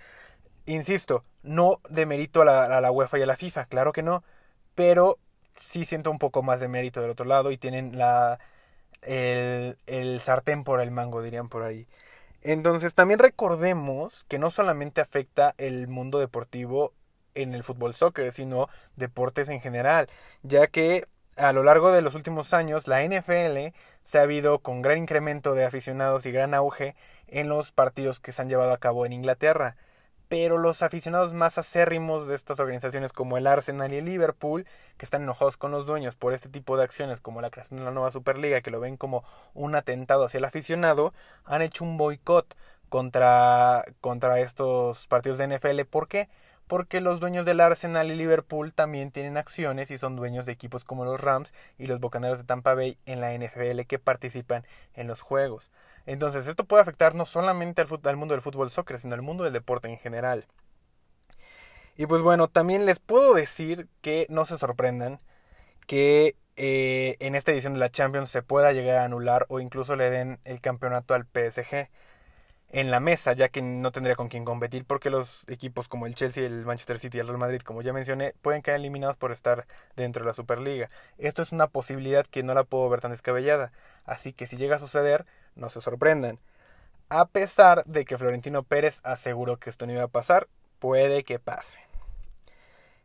insisto, 0.73 1.25
no 1.43 1.81
de 1.89 2.05
mérito 2.05 2.41
a 2.41 2.45
la, 2.45 2.77
a 2.77 2.81
la 2.81 2.91
UEFA 2.91 3.19
y 3.19 3.23
a 3.23 3.25
la 3.25 3.35
FIFA, 3.37 3.65
claro 3.65 3.91
que 3.93 4.03
no, 4.03 4.23
pero 4.75 5.19
sí 5.61 5.85
siento 5.85 6.11
un 6.11 6.19
poco 6.19 6.43
más 6.43 6.59
de 6.61 6.67
mérito 6.67 7.01
del 7.01 7.11
otro 7.11 7.25
lado 7.25 7.51
y 7.51 7.57
tienen 7.57 7.97
la 7.97 8.39
el, 9.01 9.77
el 9.87 10.19
sartén 10.21 10.63
por 10.63 10.81
el 10.81 10.91
mango, 10.91 11.21
dirían 11.21 11.49
por 11.49 11.63
ahí. 11.63 11.87
Entonces 12.41 12.95
también 12.95 13.19
recordemos 13.19 14.25
que 14.25 14.39
no 14.39 14.49
solamente 14.49 15.01
afecta 15.01 15.55
el 15.57 15.87
mundo 15.87 16.19
deportivo 16.19 16.93
en 17.35 17.53
el 17.53 17.63
fútbol 17.63 17.93
soccer, 17.93 18.31
sino 18.33 18.69
deportes 18.95 19.49
en 19.49 19.61
general, 19.61 20.09
ya 20.43 20.67
que 20.67 21.07
a 21.37 21.53
lo 21.53 21.63
largo 21.63 21.91
de 21.91 22.01
los 22.01 22.15
últimos 22.15 22.53
años 22.53 22.87
la 22.87 23.03
NFL 23.03 23.73
se 24.03 24.19
ha 24.19 24.23
habido 24.23 24.59
con 24.59 24.81
gran 24.81 24.97
incremento 24.97 25.53
de 25.55 25.65
aficionados 25.65 26.25
y 26.25 26.31
gran 26.31 26.53
auge 26.53 26.95
en 27.27 27.49
los 27.49 27.71
partidos 27.71 28.19
que 28.19 28.31
se 28.31 28.41
han 28.41 28.49
llevado 28.49 28.73
a 28.73 28.77
cabo 28.79 29.05
en 29.05 29.13
Inglaterra 29.13 29.75
pero 30.29 30.59
los 30.59 30.83
aficionados 30.83 31.33
más 31.33 31.57
acérrimos 31.57 32.27
de 32.27 32.35
estas 32.35 32.59
organizaciones 32.59 33.11
como 33.11 33.37
el 33.37 33.47
Arsenal 33.47 33.91
y 33.91 33.97
el 33.97 34.05
Liverpool, 34.05 34.65
que 34.97 35.05
están 35.05 35.23
enojados 35.23 35.57
con 35.57 35.71
los 35.71 35.87
dueños 35.87 36.15
por 36.15 36.33
este 36.33 36.49
tipo 36.49 36.77
de 36.77 36.83
acciones 36.83 37.19
como 37.19 37.41
la 37.41 37.49
creación 37.49 37.79
de 37.79 37.85
la 37.85 37.91
nueva 37.91 38.11
Superliga, 38.11 38.61
que 38.61 38.69
lo 38.69 38.79
ven 38.79 38.95
como 38.95 39.23
un 39.55 39.75
atentado 39.75 40.23
hacia 40.23 40.37
el 40.37 40.45
aficionado, 40.45 41.13
han 41.45 41.63
hecho 41.63 41.83
un 41.83 41.97
boicot 41.97 42.55
contra, 42.89 43.83
contra 44.01 44.39
estos 44.39 45.07
partidos 45.07 45.39
de 45.39 45.47
NFL. 45.47 45.81
¿Por 45.89 46.07
qué? 46.07 46.29
Porque 46.67 47.01
los 47.01 47.19
dueños 47.19 47.45
del 47.45 47.59
Arsenal 47.59 48.11
y 48.11 48.15
Liverpool 48.15 48.71
también 48.71 49.09
tienen 49.09 49.35
acciones 49.35 49.89
y 49.89 49.97
son 49.97 50.15
dueños 50.15 50.45
de 50.45 50.51
equipos 50.51 50.83
como 50.83 51.05
los 51.05 51.19
Rams 51.19 51.55
y 51.79 51.87
los 51.87 51.99
Bocaneros 51.99 52.37
de 52.37 52.45
Tampa 52.45 52.75
Bay 52.75 52.99
en 53.07 53.19
la 53.19 53.33
NFL 53.33 53.81
que 53.87 53.97
participan 53.97 54.63
en 54.93 55.07
los 55.07 55.21
juegos. 55.21 55.71
Entonces, 56.09 56.47
esto 56.47 56.63
puede 56.63 56.81
afectar 56.81 57.13
no 57.13 57.27
solamente 57.27 57.83
al, 57.83 58.17
mundo 58.17 58.33
del 58.33 58.41
fútbol 58.41 58.71
soccer, 58.71 58.97
sino 58.97 59.13
al 59.13 59.21
mundo 59.21 59.43
del 59.43 59.53
deporte 59.53 59.87
en 59.89 59.99
general. 59.99 60.47
Y 61.97 62.07
pues 62.07 62.23
bueno, 62.23 62.47
también 62.47 62.87
les 62.87 62.97
puedo 62.97 63.35
decir 63.35 63.87
que 64.01 64.25
no 64.27 64.43
se 64.45 64.57
sorprendan 64.57 65.19
que 65.85 66.35
eh, 66.55 67.15
en 67.19 67.35
esta 67.35 67.51
edición 67.51 67.75
de 67.75 67.79
la 67.79 67.91
Champions 67.91 68.31
se 68.31 68.41
pueda 68.41 68.73
llegar 68.73 68.97
a 68.97 69.05
anular 69.05 69.45
o 69.49 69.59
incluso 69.59 69.95
le 69.95 70.09
den 70.09 70.39
el 70.45 70.61
campeonato 70.61 71.13
al 71.13 71.25
PSG 71.25 71.89
en 72.69 72.89
la 72.89 72.99
mesa, 72.99 73.33
ya 73.33 73.49
que 73.49 73.61
no 73.61 73.91
tendría 73.91 74.15
con 74.15 74.29
quién 74.29 74.45
competir 74.45 74.85
porque 74.85 75.11
los 75.11 75.43
equipos 75.47 75.87
como 75.87 76.07
el 76.07 76.15
Chelsea, 76.15 76.43
el 76.43 76.65
Manchester 76.65 76.97
City 76.97 77.17
y 77.17 77.21
el 77.21 77.27
Real 77.27 77.37
Madrid, 77.37 77.61
como 77.61 77.83
ya 77.83 77.93
mencioné, 77.93 78.33
pueden 78.41 78.63
quedar 78.63 78.79
eliminados 78.79 79.15
por 79.15 79.31
estar 79.31 79.67
dentro 79.95 80.23
de 80.23 80.27
la 80.27 80.33
Superliga. 80.33 80.89
Esto 81.19 81.43
es 81.43 81.51
una 81.51 81.67
posibilidad 81.67 82.25
que 82.25 82.41
no 82.41 82.55
la 82.55 82.63
puedo 82.63 82.89
ver 82.89 83.01
tan 83.01 83.11
descabellada, 83.11 83.71
así 84.05 84.33
que 84.33 84.47
si 84.47 84.57
llega 84.57 84.77
a 84.77 84.79
suceder, 84.79 85.27
no 85.59 85.69
se 85.69 85.81
sorprendan. 85.81 86.39
A 87.09 87.25
pesar 87.25 87.83
de 87.85 88.05
que 88.05 88.17
Florentino 88.17 88.63
Pérez 88.63 89.01
aseguró 89.03 89.57
que 89.57 89.69
esto 89.69 89.85
no 89.85 89.93
iba 89.93 90.03
a 90.03 90.07
pasar, 90.07 90.47
puede 90.79 91.23
que 91.23 91.39
pase. 91.39 91.79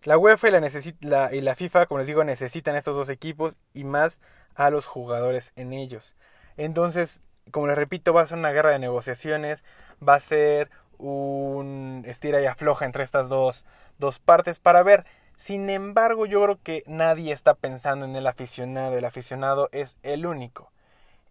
La 0.02 0.18
UEFA 0.18 0.48
y 0.48 1.40
la, 1.40 1.54
FIFA, 1.54 1.86
como 1.86 1.98
les 1.98 2.06
digo, 2.06 2.22
necesitan 2.24 2.76
estos 2.76 2.94
dos 2.94 3.08
equipos 3.08 3.56
y 3.72 3.84
más 3.84 4.20
a 4.54 4.68
los 4.68 4.86
jugadores 4.86 5.52
en 5.56 5.72
ellos. 5.72 6.14
Entonces, 6.58 7.22
como 7.50 7.66
les 7.66 7.76
repito, 7.76 8.12
va 8.12 8.20
a 8.20 8.26
ser 8.26 8.36
una 8.36 8.52
guerra 8.52 8.72
de 8.72 8.78
negociaciones, 8.78 9.64
va 10.06 10.16
a 10.16 10.20
ser 10.20 10.70
un 10.98 12.02
estira 12.06 12.42
y 12.42 12.46
afloja 12.46 12.84
entre 12.84 13.02
estas 13.02 13.30
dos, 13.30 13.64
dos 13.98 14.18
partes 14.18 14.58
para 14.58 14.82
ver. 14.82 15.06
Sin 15.38 15.70
embargo, 15.70 16.26
yo 16.26 16.42
creo 16.42 16.58
que 16.62 16.84
nadie 16.86 17.32
está 17.32 17.54
pensando 17.54 18.04
en 18.04 18.14
el 18.14 18.26
aficionado. 18.26 18.98
El 18.98 19.06
aficionado 19.06 19.70
es 19.72 19.96
el 20.02 20.26
único 20.26 20.70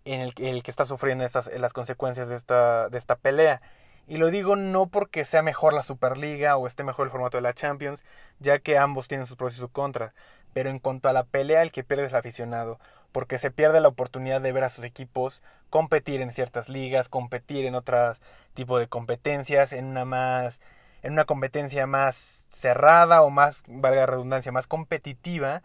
en 0.06 0.22
el, 0.22 0.34
que 0.34 0.72
está 0.72 0.86
sufriendo 0.86 1.24
estas, 1.24 1.50
las 1.60 1.74
consecuencias 1.74 2.30
de 2.30 2.36
esta, 2.36 2.90
de 2.90 2.98
esta 2.98 3.16
pelea. 3.16 3.62
Y 4.08 4.18
lo 4.18 4.30
digo 4.30 4.56
no 4.56 4.88
porque 4.88 5.24
sea 5.24 5.42
mejor 5.42 5.74
la 5.74 5.84
Superliga 5.84 6.58
o 6.58 6.68
esté 6.68 6.84
mejor 6.84 7.06
el 7.06 7.12
formato 7.12 7.38
de 7.38 7.42
la 7.42 7.54
Champions, 7.54 8.04
ya 8.40 8.60
que 8.60 8.78
ambos 8.78 9.08
tienen 9.08 9.26
sus 9.26 9.38
pros 9.38 9.56
y 9.56 9.58
sus 9.58 9.70
contras. 9.70 10.14
Pero 10.54 10.70
en 10.70 10.80
cuanto 10.80 11.10
a 11.10 11.14
la 11.14 11.24
pelea, 11.24 11.62
el 11.62 11.72
que 11.72 11.84
pierde 11.84 12.06
es 12.06 12.12
el 12.12 12.20
aficionado, 12.20 12.80
porque 13.12 13.38
se 13.38 13.50
pierde 13.50 13.80
la 13.80 13.88
oportunidad 13.88 14.42
de 14.42 14.52
ver 14.52 14.66
a 14.66 14.70
sus 14.70 14.84
equipos 14.84 15.42
competir 15.70 16.22
en 16.22 16.32
ciertas 16.34 16.70
ligas, 16.70 17.10
competir 17.10 17.66
en 17.66 17.76
otros 17.76 18.22
tipo 18.54 18.78
de 18.78 18.88
competencias, 18.88 19.74
en 19.74 19.86
una 19.86 20.06
más 20.06 20.60
en 21.04 21.14
una 21.14 21.26
competencia 21.26 21.86
más 21.86 22.48
cerrada 22.50 23.22
o 23.24 23.30
más, 23.30 23.64
valga 23.68 24.02
la 24.02 24.06
redundancia, 24.06 24.54
más 24.54 24.68
competitiva, 24.68 25.62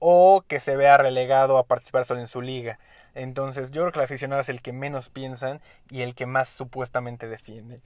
o 0.00 0.42
que 0.46 0.58
se 0.60 0.76
vea 0.76 0.96
relegado 0.96 1.58
a 1.58 1.64
participar 1.64 2.04
solo 2.04 2.20
en 2.20 2.26
su 2.26 2.42
liga. 2.42 2.78
Entonces 3.14 3.70
yo 3.70 3.82
creo 3.82 3.92
que 3.92 3.98
el 3.98 4.04
aficionado 4.04 4.40
es 4.40 4.48
el 4.48 4.62
que 4.62 4.72
menos 4.72 5.08
piensan 5.08 5.60
y 5.90 6.02
el 6.02 6.14
que 6.14 6.26
más 6.26 6.48
supuestamente 6.48 7.28
defiende. 7.28 7.80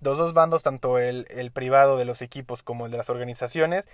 Los 0.00 0.16
dos 0.18 0.32
bandos, 0.32 0.62
tanto 0.62 0.98
el, 0.98 1.26
el 1.30 1.50
privado 1.50 1.96
de 1.96 2.06
los 2.06 2.22
equipos 2.22 2.62
como 2.62 2.86
el 2.86 2.92
de 2.92 2.98
las 2.98 3.10
organizaciones, 3.10 3.88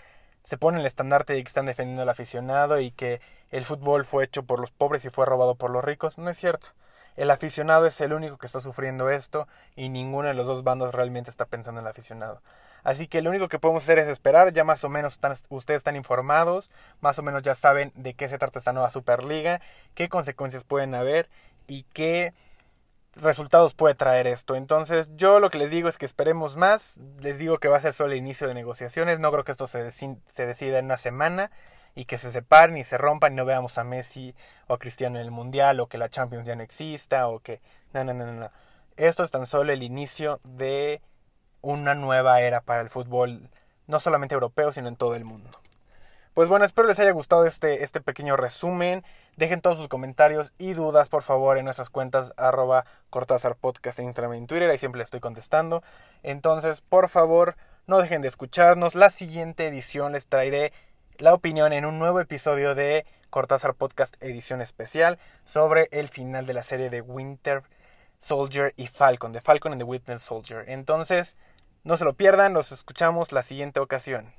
se 0.45 0.59
ponen 0.59 0.81
el 0.81 0.87
estandarte 0.87 1.33
de 1.33 1.43
que 1.43 1.49
están 1.49 1.67
defendiendo 1.67 2.03
al 2.03 2.09
aficionado 2.09 2.79
y 2.79 2.93
que 2.93 3.21
el 3.51 3.65
fútbol 3.65 4.05
fue 4.05 4.25
hecho 4.25 4.45
por 4.45 4.61
los 4.61 4.71
pobres 4.71 5.05
y 5.05 5.11
fue 5.11 5.27
robado 5.27 5.57
por 5.57 5.71
los 5.71 5.85
ricos. 5.85 6.19
No 6.19 6.31
es 6.31 6.37
cierto. 6.37 6.69
El 7.17 7.31
aficionado 7.31 7.87
es 7.87 8.01
el 8.01 8.13
único 8.13 8.37
que 8.39 8.47
está 8.47 8.61
sufriendo 8.61 9.11
esto 9.11 9.49
y 9.75 9.89
ninguno 9.89 10.29
de 10.29 10.35
los 10.35 10.47
dos 10.47 10.63
bandos 10.63 10.95
realmente 10.95 11.31
está 11.31 11.47
pensando 11.47 11.81
en 11.81 11.87
el 11.87 11.91
aficionado. 11.91 12.43
Así 12.87 13.09
que 13.09 13.21
lo 13.21 13.31
único 13.31 13.49
que 13.49 13.59
podemos 13.59 13.83
hacer 13.83 13.99
es 13.99 14.07
esperar, 14.07 14.53
ya 14.53 14.63
más 14.63 14.85
o 14.85 14.89
menos 14.89 15.15
están, 15.15 15.33
ustedes 15.49 15.79
están 15.81 15.97
informados, 15.97 16.71
más 17.01 17.19
o 17.19 17.23
menos 17.25 17.43
ya 17.43 17.57
saben 17.57 17.91
de 17.97 18.15
qué 18.15 18.29
se 18.29 18.39
trata 18.39 18.61
esta 18.61 18.73
nueva 18.73 18.91
Superliga, 18.91 19.61
qué 19.97 20.09
consecuencias 20.09 20.63
pueden 20.63 20.95
haber 20.95 21.29
y 21.67 21.83
qué 21.93 22.33
resultados 23.17 23.75
puede 23.75 23.97
traer 23.97 24.29
esto. 24.29 24.55
Entonces 24.55 25.11
yo 25.17 25.41
lo 25.41 25.51
que 25.51 25.59
les 25.59 25.73
digo 25.73 25.89
es 25.89 25.99
que 25.99 26.07
esperemos 26.07 26.57
más, 26.57 27.01
les 27.19 27.41
digo 27.41 27.59
que 27.59 27.67
va 27.67 27.77
a 27.77 27.81
ser 27.81 27.93
solo 27.93 28.13
el 28.13 28.19
inicio 28.19 28.47
de 28.47 28.55
negociaciones, 28.55 29.19
no 29.19 29.33
creo 29.33 29.43
que 29.43 29.51
esto 29.51 29.67
se, 29.67 29.91
se 29.91 30.47
decida 30.47 30.79
en 30.79 30.85
una 30.85 30.97
semana 30.97 31.51
y 31.97 32.05
que 32.05 32.19
se 32.19 32.31
separen 32.31 32.77
y 32.77 32.85
se 32.85 32.99
rompan 32.99 33.33
y 33.33 33.37
no 33.37 33.45
veamos 33.45 33.79
a 33.79 33.83
Messi 33.83 34.33
o 34.69 34.75
a 34.75 34.79
Cristiano 34.79 35.19
en 35.19 35.25
el 35.25 35.33
Mundial 35.33 35.81
o 35.81 35.89
que 35.89 35.99
la 35.99 36.09
Champions 36.09 36.47
ya 36.47 36.55
no 36.55 36.63
exista 36.63 37.27
o 37.27 37.41
que... 37.41 37.61
No, 37.93 38.05
no, 38.05 38.15
no, 38.15 38.31
no. 38.31 38.49
Esto 38.97 39.25
es 39.25 39.33
tan 39.33 39.45
solo 39.45 39.73
el 39.73 39.83
inicio 39.83 40.39
de 40.45 41.03
una 41.67 41.95
nueva 41.95 42.41
era 42.41 42.61
para 42.61 42.81
el 42.81 42.91
fútbol, 42.91 43.51
no 43.87 43.99
solamente 43.99 44.35
europeo, 44.35 44.73
sino 44.73 44.89
en 44.89 44.97
todo 44.97 45.15
el 45.15 45.25
mundo. 45.25 45.51
Pues 46.33 46.49
bueno, 46.49 46.65
espero 46.65 46.87
les 46.87 47.01
haya 47.01 47.11
gustado 47.13 47.47
este, 47.47 47.83
este 47.83 48.01
pequeño 48.01 48.37
resumen. 48.37 49.05
Dejen 49.37 49.61
todos 49.61 49.79
sus 49.79 49.89
comentarios 49.89 50.53
y 50.59 50.75
dudas, 50.75 51.09
por 51.09 51.23
favor, 51.23 51.59
en 51.59 51.65
nuestras 51.65 51.91
cuentas 51.91 52.33
arroba 52.37 52.85
Cortázar 53.11 53.57
Podcast 53.57 53.99
en 53.99 54.05
Instagram 54.05 54.35
y 54.35 54.39
en 54.39 54.47
Twitter. 54.47 54.71
Ahí 54.71 54.79
siempre 54.79 54.99
les 54.99 55.07
estoy 55.07 55.21
contestando. 55.21 55.83
Entonces, 56.23 56.83
por 56.83 57.09
favor, 57.09 57.57
no 57.87 57.99
dejen 57.99 58.23
de 58.23 58.29
escucharnos. 58.29 58.95
La 58.95 59.11
siguiente 59.11 59.67
edición 59.67 60.13
les 60.13 60.29
traeré 60.29 60.73
la 61.19 61.35
opinión 61.35 61.73
en 61.73 61.85
un 61.85 61.99
nuevo 61.99 62.21
episodio 62.21 62.75
de 62.75 63.07
Cortázar 63.31 63.75
Podcast 63.75 64.15
edición 64.21 64.61
especial 64.61 65.19
sobre 65.45 65.89
el 65.91 66.09
final 66.09 66.47
de 66.47 66.55
la 66.55 66.63
serie 66.63 66.91
de 66.91 67.01
Winter 67.01 67.63
Soldier 68.19 68.73
y 68.77 68.87
Falcon, 68.87 69.33
de 69.33 69.41
Falcon 69.41 69.73
and 69.73 69.81
the 69.81 69.85
Winter 69.85 70.21
Soldier. 70.21 70.65
Entonces, 70.69 71.37
no 71.87 71.97
se 71.97 72.05
lo 72.05 72.15
pierdan, 72.15 72.53
nos 72.53 72.73
escuchamos 72.73 73.31
la 73.31 73.45
siguiente 73.45 73.79
ocasión. 73.79 74.33